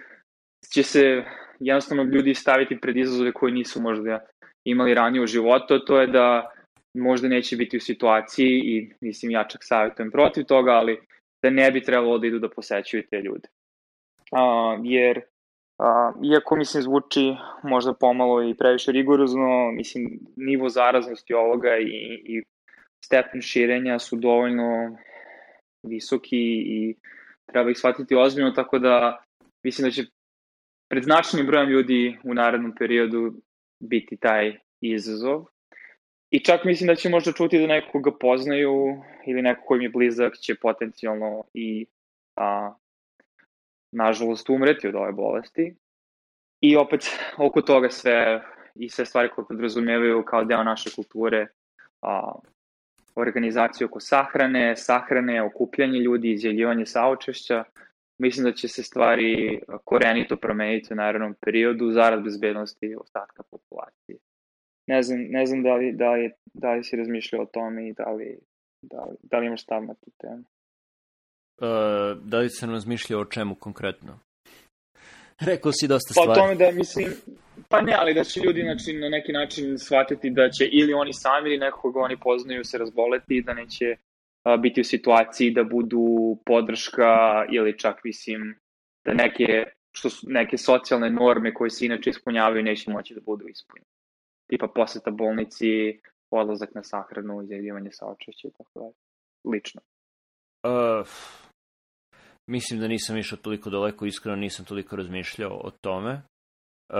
[0.73, 1.23] će se
[1.59, 4.19] jednostavno ljudi staviti pred izazove koje nisu možda
[4.65, 6.51] imali ranije u životu, to je da
[6.93, 10.99] možda neće biti u situaciji i mislim ja čak savjetujem protiv toga, ali
[11.43, 13.49] da ne bi trebalo da idu da posećuju te ljude.
[14.31, 15.21] Uh, jer
[15.81, 22.43] Uh, iako mislim zvuči možda pomalo i previše rigorozno, mislim nivo zaraznosti ovoga i, i
[23.05, 24.97] stepen širenja su dovoljno
[25.83, 26.95] visoki i
[27.45, 29.23] treba ih shvatiti ozbiljno, tako da
[29.63, 30.03] mislim da će
[30.89, 33.33] pred značajnim brojem ljudi u narednom periodu
[33.79, 35.45] biti taj izazov.
[36.31, 39.89] I čak mislim da će možda čuti da nekoga poznaju ili neko koji mi je
[39.89, 41.85] blizak će potencijalno i
[42.35, 42.73] a,
[43.91, 45.75] nažalost umreti od ove bolesti.
[46.61, 48.41] I opet oko toga sve
[48.75, 51.47] i sve stvari koje podrazumevaju kao deo naše kulture,
[52.01, 52.31] a,
[53.15, 57.63] organizaciju oko sahrane, sahrane, okupljanje ljudi, izjeljivanje saučešća,
[58.17, 64.17] mislim da će se stvari korenito promeniti u narednom periodu zarad bezbednosti ostatka populacije.
[64.91, 67.93] Ne znam, ne znam da, li, da, li, da li si razmišljao o tome i
[67.93, 68.39] da li,
[68.81, 70.43] da li, da li imaš stav na tu temu.
[71.61, 74.19] Uh, da li sam razmišljao o čemu konkretno?
[75.49, 76.27] Rekao si dosta stvari.
[76.27, 77.07] Pa o tome da mislim,
[77.69, 81.13] pa ne, ali da će ljudi znači, na neki način shvatiti da će ili oni
[81.13, 83.95] sami ili nekoga oni poznaju se razboleti i da neće
[84.43, 86.05] a, biti u situaciji da budu
[86.45, 87.11] podrška
[87.51, 88.55] ili čak mislim
[89.05, 93.47] da neke, što su, neke socijalne norme koje se inače ispunjavaju neće moći da budu
[93.47, 94.00] ispunjene.
[94.51, 95.99] Tipa poseta bolnici,
[96.31, 98.93] odlazak na sahranu, izjavljivanje saočešća i tako dalje.
[99.53, 99.81] Lično.
[100.63, 101.07] Uh,
[102.47, 106.13] Mislim da nisam išao toliko daleko, iskreno nisam toliko razmišljao o tome.
[106.13, 106.97] Uh,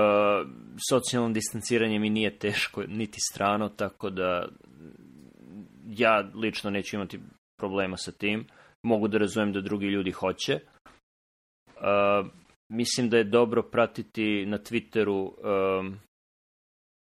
[0.90, 4.48] socijalno distanciranje mi nije teško, niti strano, tako da
[5.88, 7.20] ja lično neću imati
[7.60, 8.48] problema sa tim.
[8.84, 10.60] Mogu da razumem da drugi ljudi hoće.
[11.66, 12.28] Uh,
[12.70, 15.32] mislim da je dobro pratiti na Twitteru
[15.80, 16.00] um,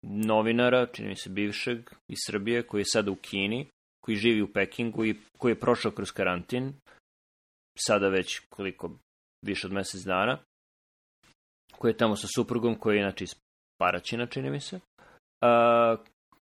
[0.01, 3.67] novinara, čini mi se bivšeg iz Srbije, koji je sada u Kini,
[4.03, 6.73] koji živi u Pekingu i koji je prošao kroz karantin
[7.77, 8.91] sada već koliko
[9.45, 10.37] više od mesec dana,
[11.77, 13.35] koji je tamo sa suprugom, koji je inače iz
[13.79, 14.79] Paraćina, čini mi se,
[15.41, 15.95] a,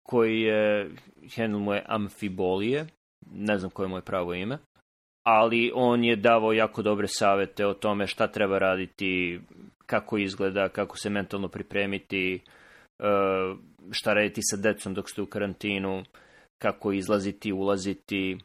[0.03, 0.91] koji je,
[1.35, 2.87] handle mu je Amfibolije,
[3.31, 4.57] ne znam koje je moje pravo ime,
[5.23, 9.39] ali on je davao jako dobre savete o tome šta treba raditi,
[9.85, 12.41] kako izgleda, kako se mentalno pripremiti,
[13.91, 16.03] šta raditi sa decom dok ste u karantinu,
[16.61, 18.37] kako izlaziti, ulaziti,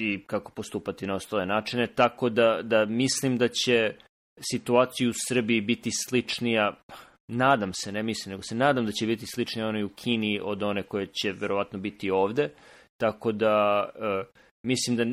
[0.00, 3.94] i kako postupati na ostale načine, tako da, da mislim da će
[4.40, 6.74] situacija u Srbiji biti sličnija,
[7.28, 10.62] nadam se, ne mislim, nego se nadam da će biti sličnija onoj u Kini od
[10.62, 12.50] one koje će verovatno biti ovde,
[13.00, 14.26] tako da uh,
[14.66, 15.04] mislim da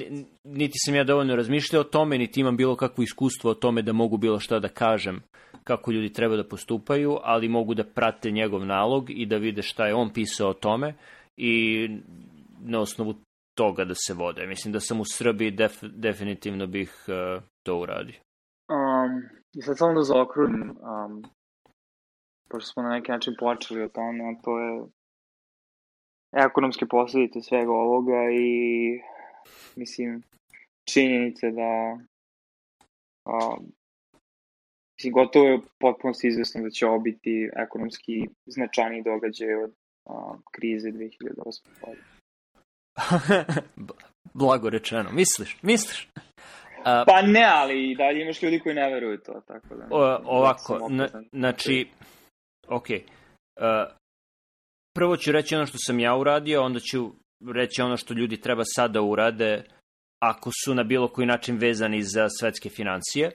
[0.43, 3.93] niti sam ja dovoljno razmišljao o tome, niti imam bilo kakvo iskustvo o tome da
[3.93, 5.21] mogu bilo šta da kažem
[5.67, 9.87] kako ljudi treba da postupaju, ali mogu da prate njegov nalog i da vide šta
[9.87, 10.93] je on pisao o tome
[11.37, 11.53] i
[12.59, 13.13] na osnovu
[13.57, 14.47] toga da se vode.
[14.47, 18.19] Mislim da sam u Srbiji def, definitivno bih uh, to uradio.
[18.69, 19.11] Um,
[19.57, 21.23] I sad samo da zaokružim, um,
[22.49, 24.71] pošto smo na neki način počeli o tome, a to je
[26.45, 28.49] ekonomske posledice svega ovoga i
[29.75, 30.23] mislim
[30.93, 31.71] činjenice da
[33.33, 33.76] um,
[34.97, 39.73] mislim gotovo je potpuno izvesno da će ovo biti ekonomski značajni događaj od
[40.05, 41.61] um, krize 2008.
[43.85, 44.07] godine.
[44.33, 45.11] Blago rečeno.
[45.11, 45.57] Misliš?
[45.61, 46.09] Misliš?
[46.85, 49.87] A, pa ne, ali dalje imaš ljudi koji ne veruju to, tako da...
[49.91, 51.87] O, ovako, na, znači,
[52.67, 52.97] ok, uh,
[54.93, 57.11] prvo ću reći ono što sam ja uradio, onda ću
[57.53, 59.63] reći ono što ljudi treba sada da urade
[60.23, 63.31] ako su na bilo koji način vezani za svetske financije.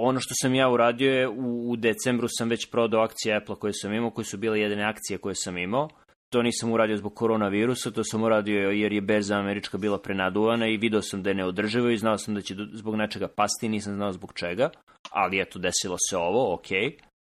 [0.00, 3.72] Ono što sam ja uradio je u, u decembru sam već prodao akcije Apple koje
[3.72, 5.88] sam imao, koje su bile jedine akcije koje sam imao
[6.30, 10.76] to nisam uradio zbog koronavirusa, to sam uradio jer je berza američka bila prenaduvana i
[10.76, 14.12] video sam da je neodrživo i znao sam da će zbog nečega pasti, nisam znao
[14.12, 14.70] zbog čega,
[15.10, 16.66] ali eto, desilo se ovo, ok,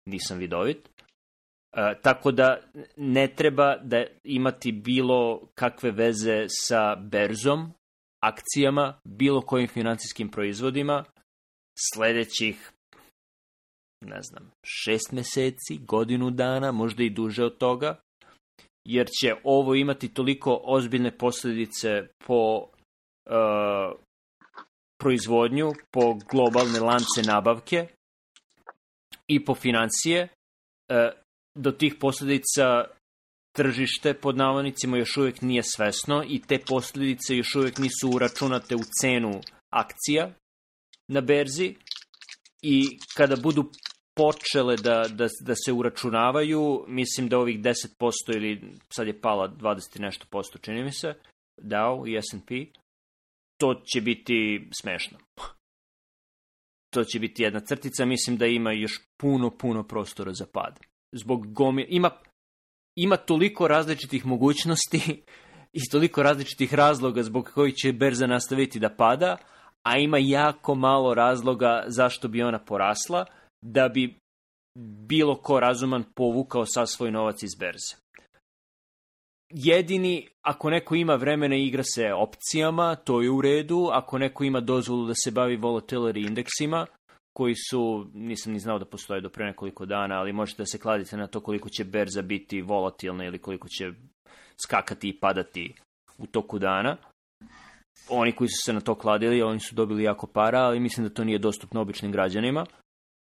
[0.07, 0.89] nisam vidovit.
[1.77, 2.61] E, tako da
[2.97, 7.73] ne treba da imati bilo kakve veze sa berzom,
[8.23, 11.05] akcijama, bilo kojim financijskim proizvodima
[11.79, 12.71] sledećih
[14.05, 18.01] ne znam, šest meseci, godinu dana, možda i duže od toga,
[18.85, 21.89] jer će ovo imati toliko ozbiljne posledice
[22.27, 23.99] po uh,
[24.99, 27.89] proizvodnju, po globalne lance nabavke
[29.27, 30.23] i po financije.
[30.23, 30.97] Uh,
[31.59, 32.85] do tih posledica
[33.57, 38.83] tržište pod navodnicima još uvek nije svesno i te posledice još uvek nisu uračunate u
[39.01, 39.41] cenu
[39.73, 40.31] akcija
[41.09, 41.75] na berzi
[42.63, 43.71] i kada budu
[44.17, 49.99] počele da, da, da se uračunavaju, mislim da ovih 10% ili sad je pala 20
[49.99, 51.15] i nešto posto, čini mi se,
[51.63, 52.67] Dow i S&P,
[53.61, 55.19] to će biti smešno.
[56.95, 60.81] To će biti jedna crtica, mislim da ima još puno, puno prostora za pad.
[61.13, 62.11] Zbog gomi, ima,
[62.99, 65.23] ima toliko različitih mogućnosti
[65.79, 69.37] i toliko različitih razloga zbog kojih će berza nastaviti da pada,
[69.87, 73.25] a ima jako malo razloga zašto bi ona porasla,
[73.63, 74.17] da bi
[75.09, 77.97] bilo ko razuman povukao sa svoj novac iz berze.
[79.51, 83.89] Jedini, ako neko ima vremena igra se opcijama, to je u redu.
[83.93, 86.87] Ako neko ima dozvolu da se bavi volatility indeksima,
[87.37, 90.79] koji su, nisam ni znao da postoje do pre nekoliko dana, ali možete da se
[90.79, 93.93] kladite na to koliko će berza biti volatilna ili koliko će
[94.63, 95.75] skakati i padati
[96.19, 96.97] u toku dana
[98.09, 101.15] oni koji su se na to kladili, oni su dobili jako para, ali mislim da
[101.15, 102.67] to nije dostupno običnim građanima,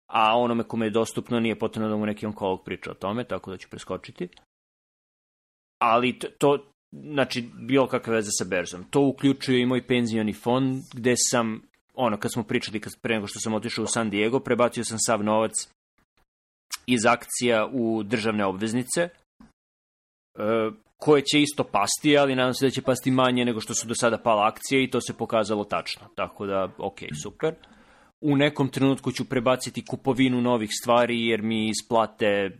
[0.06, 3.50] a onome kome je dostupno nije potrebno da mu neki onkolog priča o tome, tako
[3.50, 4.28] da ću preskočiti.
[5.78, 8.84] Ali to, to znači, bilo kakve veze sa berzom.
[8.90, 11.62] To uključuje i moj penzioni fond, gde sam,
[11.94, 14.98] ono, kad smo pričali, kad, pre nego što sam otišao u San Diego, prebacio sam
[14.98, 15.52] sav novac
[16.86, 19.10] iz akcija u državne obveznice, e,
[20.96, 23.94] koje će isto pasti, ali nadam se da će pasti manje nego što su do
[23.94, 26.08] sada pala akcije i to se pokazalo tačno.
[26.14, 27.54] Tako da, ok, super.
[28.20, 32.50] U nekom trenutku ću prebaciti kupovinu novih stvari jer mi isplate,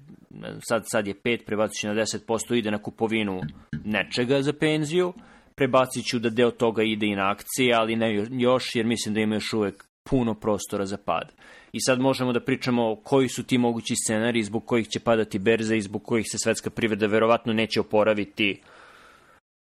[0.68, 3.40] sad, sad je 5, prebacit ću na 10%, ide na kupovinu
[3.84, 5.12] nečega za penziju.
[5.54, 9.20] Prebacit ću da deo toga ide i na akcije, ali ne još jer mislim da
[9.20, 11.32] ima još uvek puno prostora za pad.
[11.76, 15.76] I sad možemo da pričamo koji su ti mogući scenariji zbog kojih će padati berze
[15.76, 18.60] i zbog kojih se svetska privreda verovatno neće oporaviti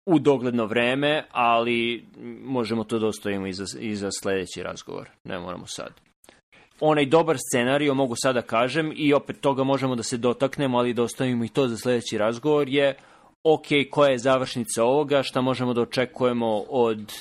[0.07, 2.05] u dogledno vreme, ali
[2.44, 5.11] možemo to da ostavimo i za, i za sledeći razgovor.
[5.24, 5.92] Ne moramo sad.
[6.80, 10.94] Onaj dobar scenario, mogu sada da kažem, i opet toga možemo da se dotaknemo, ali
[10.94, 12.94] da ostavimo i to za sledeći razgovor, je
[13.44, 17.12] ok, koja je završnica ovoga, šta možemo da očekujemo od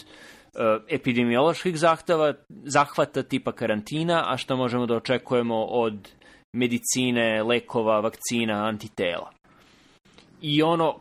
[0.90, 6.10] epidemioloških zahtava, zahvata tipa karantina, a što možemo da očekujemo od
[6.54, 9.32] medicine, lekova, vakcina, antitela.
[10.42, 11.00] I ono,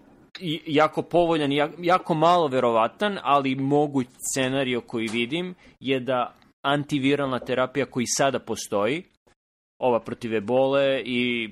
[0.66, 8.06] jako povoljan, jako malo verovatan, ali moguć scenario koji vidim je da antiviralna terapija koji
[8.06, 9.02] sada postoji,
[9.78, 11.50] ova protiv ebole i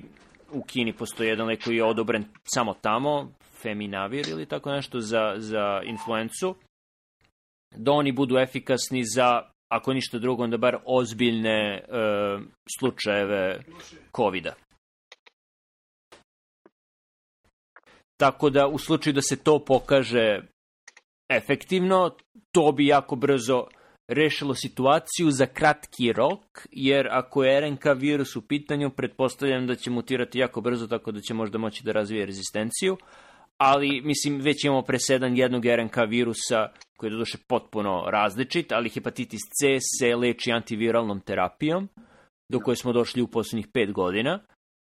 [0.51, 3.31] u Kini postoji jedan lek koji je odobren samo tamo,
[3.61, 6.55] Feminavir ili tako nešto za, za influencu,
[7.75, 9.41] da oni budu efikasni za,
[9.71, 11.81] ako ništa drugo, onda bar ozbiljne e,
[12.79, 13.59] slučajeve
[14.15, 14.53] covid -a.
[18.17, 20.41] Tako da u slučaju da se to pokaže
[21.29, 22.15] efektivno,
[22.51, 23.67] to bi jako brzo
[24.07, 29.89] rešilo situaciju za kratki rok, jer ako je RNK virus u pitanju, pretpostavljam da će
[29.89, 32.97] mutirati jako brzo, tako da će možda moći da razvije rezistenciju,
[33.61, 39.41] ali mislim već imamo presedan jednog RNK virusa koji je doduše potpuno različit, ali hepatitis
[39.41, 41.89] C se leči antiviralnom terapijom,
[42.51, 44.39] do koje smo došli u poslednjih pet godina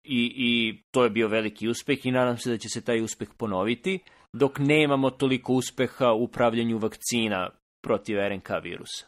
[0.03, 3.29] i, i to je bio veliki uspeh i nadam se da će se taj uspeh
[3.37, 3.99] ponoviti,
[4.33, 7.49] dok nemamo toliko uspeha u upravljanju vakcina
[7.83, 9.07] protiv RNK virusa.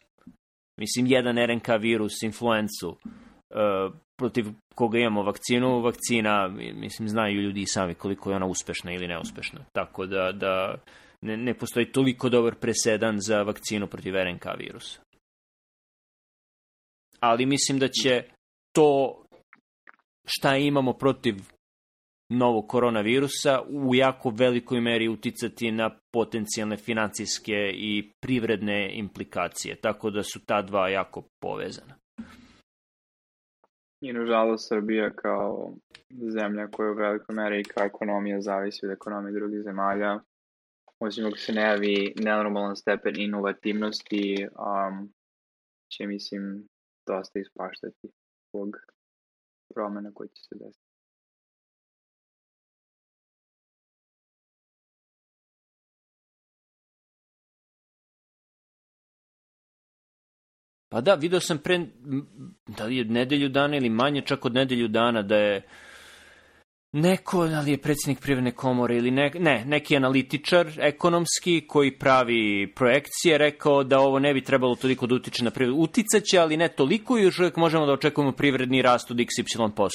[0.80, 2.98] Mislim, jedan RNK virus, influencu,
[4.20, 4.46] protiv
[4.76, 9.66] koga imamo vakcinu, vakcina, mislim, znaju ljudi sami koliko je ona uspešna ili neuspešna.
[9.74, 10.76] Tako da, da
[11.22, 15.02] ne, ne postoji toliko dobar presedan za vakcinu protiv RNK virusa.
[17.20, 18.24] Ali mislim da će
[18.76, 19.22] to
[20.28, 21.36] šta imamo protiv
[22.30, 30.24] novog koronavirusa u jako velikoj meri uticati na potencijalne financijske i privredne implikacije, tako da
[30.24, 32.01] su ta dva jako povezana.
[34.02, 35.74] I nažalost Srbija kao
[36.34, 40.20] zemlja koja u velikoj meri kao ekonomija zavisi od ekonomije drugih zemalja,
[41.00, 45.14] osim ako se ne javi nenormalan stepen inovativnosti, um,
[45.92, 46.68] će mislim
[47.08, 48.08] dosta ispaštati
[48.50, 48.78] zbog
[49.74, 50.91] promena koji će se desiti.
[60.92, 61.80] Pa da, video sam pre,
[62.68, 65.62] da li je nedelju dana ili manje čak od nedelju dana da je
[66.92, 72.74] neko, da li je predsjednik privredne komore ili ne, ne, neki analitičar ekonomski koji pravi
[72.76, 75.78] projekcije rekao da ovo ne bi trebalo toliko da utiče na privredu.
[75.78, 79.90] Uticaće, ali ne toliko i još uvijek možemo da očekujemo privredni rast od XY%.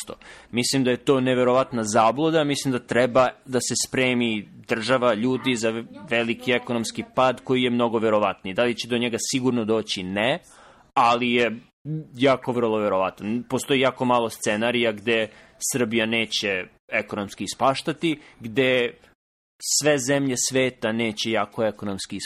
[0.51, 5.85] Mislim da je to neverovatna zabluda, mislim da treba da se spremi država, ljudi za
[6.10, 8.55] veliki ekonomski pad koji je mnogo verovatniji.
[8.55, 10.02] Da li će do njega sigurno doći?
[10.02, 10.39] Ne,
[10.97, 11.56] ali je
[12.16, 13.44] jako vrlo verovatan.
[13.48, 15.28] Postoji jako malo scenarija gde
[15.73, 18.94] Srbija neće ekonomski ispaštati, gde
[19.78, 22.18] sve zemlje sveta neće jako ekonomski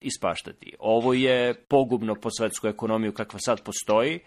[0.00, 0.72] ispaštati.
[0.78, 4.20] Ovo je pogubno po svetsku ekonomiju kakva sad postoji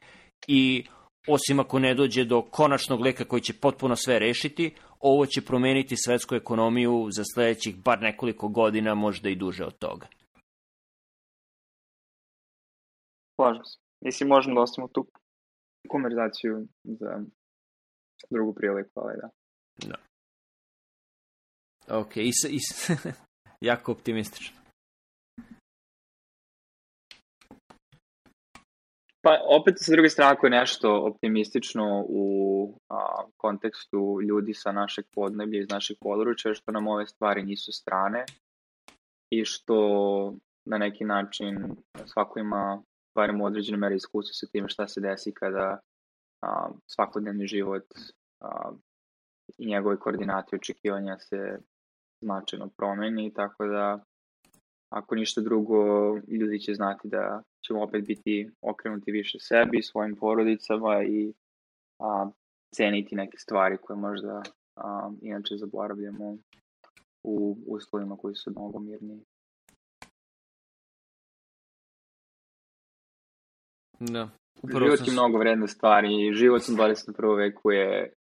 [0.47, 0.84] i
[1.27, 5.95] osim ako ne dođe do konačnog leka koji će potpuno sve rešiti, ovo će promeniti
[5.97, 10.07] svetsku ekonomiju za sledećih bar nekoliko godina, možda i duže od toga.
[13.41, 13.77] Slažem se.
[14.05, 15.07] Mislim, možemo da ostavimo tu
[15.88, 17.23] konverzaciju za
[18.30, 19.30] drugu priliku, ali da.
[19.88, 19.97] Da.
[21.99, 22.59] Ok, i, i
[23.69, 24.61] jako optimistično.
[29.23, 32.26] Pa opet sa druge strane ako je nešto optimistično u
[32.89, 38.26] a, kontekstu ljudi sa našeg podneblja iz našeg područja, što nam ove stvari nisu strane
[39.34, 39.77] i što
[40.65, 42.84] na neki način svako ima
[43.15, 45.79] barem u određenoj meri iskustva sa tim šta se desi kada
[46.41, 47.85] a, svakodnevni život
[48.39, 48.71] a,
[49.57, 51.59] i njegove koordinate očekivanja se
[52.21, 53.99] značajno promeni, tako da
[54.89, 55.77] ako ništa drugo,
[56.27, 61.33] ljudi će znati da ćemo opet biti okrenuti više sebi, svojim porodicama i
[61.99, 62.29] a,
[62.75, 64.43] ceniti neke stvari koje možda
[64.75, 66.38] a, inače zaboravljamo
[67.23, 69.23] u uslovima koji su mnogo mirniji.
[74.09, 74.29] Da.
[74.63, 76.33] Upravo život je mnogo vredne stvari.
[76.33, 77.37] Život u 21.
[77.37, 78.13] veku je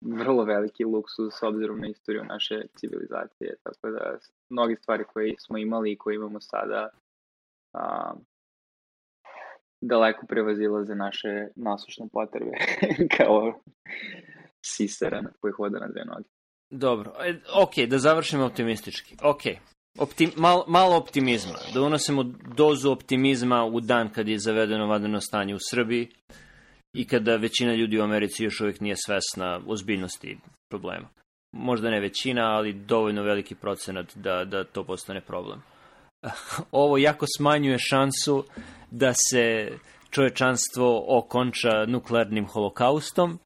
[0.00, 3.54] vrlo veliki luksus s obzirom na istoriju naše civilizacije.
[3.62, 4.18] Tako da
[4.50, 6.88] mnogi stvari koje smo imali i koje imamo sada
[7.74, 8.12] a,
[9.80, 12.52] daleko prevazilaze naše nasušne potrebe
[13.16, 13.60] kao
[14.64, 16.28] sisera koji hoda na dve noge.
[16.70, 19.16] Dobro, e, ok, da završimo optimistički.
[19.22, 19.42] Ok,
[19.98, 22.22] Optim, mal, malo optimizma, da unosimo
[22.56, 26.08] dozu optimizma u dan kad je zavedeno vadeno stanje u Srbiji
[26.96, 30.38] i kada većina ljudi u Americi još uvijek nije svesna ozbiljnosti
[30.70, 31.08] problema.
[31.52, 35.62] Možda ne većina, ali dovoljno veliki procenat da, da to postane problem.
[36.70, 38.44] Ovo jako smanjuje šansu
[38.90, 39.72] da se
[40.10, 43.38] čovečanstvo okonča nuklearnim holokaustom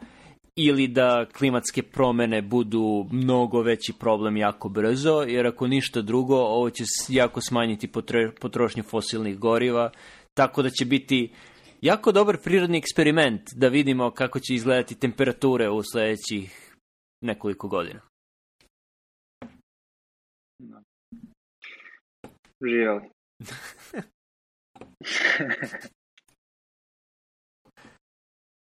[0.66, 6.70] ili da klimatske promene budu mnogo veći problem jako brzo, jer ako ništa drugo, ovo
[6.70, 7.92] će jako smanjiti
[8.40, 9.90] potrošnju fosilnih goriva,
[10.34, 11.32] tako da će biti
[11.80, 16.76] jako dobar prirodni eksperiment da vidimo kako će izgledati temperature u sledećih
[17.20, 18.00] nekoliko godina.
[22.62, 23.10] Živjeli.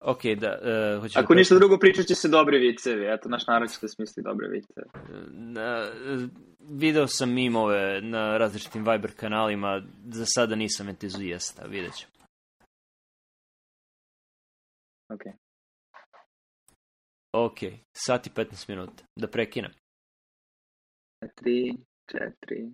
[0.07, 0.59] Ok, da.
[0.95, 3.15] Uh, hoću Ako da ništa drugo, pričat će se dobre vicevi.
[3.15, 4.87] Eto, naš narod će da smisli dobre viceve.
[4.95, 6.31] Uh,
[6.61, 9.83] video sam mimove na različitim Viber kanalima.
[10.13, 12.07] Za sada nisam entuzijasta, vidjet ću.
[15.09, 15.23] Ok.
[17.33, 17.59] Ok,
[17.93, 19.05] sat i 15 minuta.
[19.17, 19.71] Da prekinem.
[21.21, 21.77] 3,
[22.07, 22.73] 4,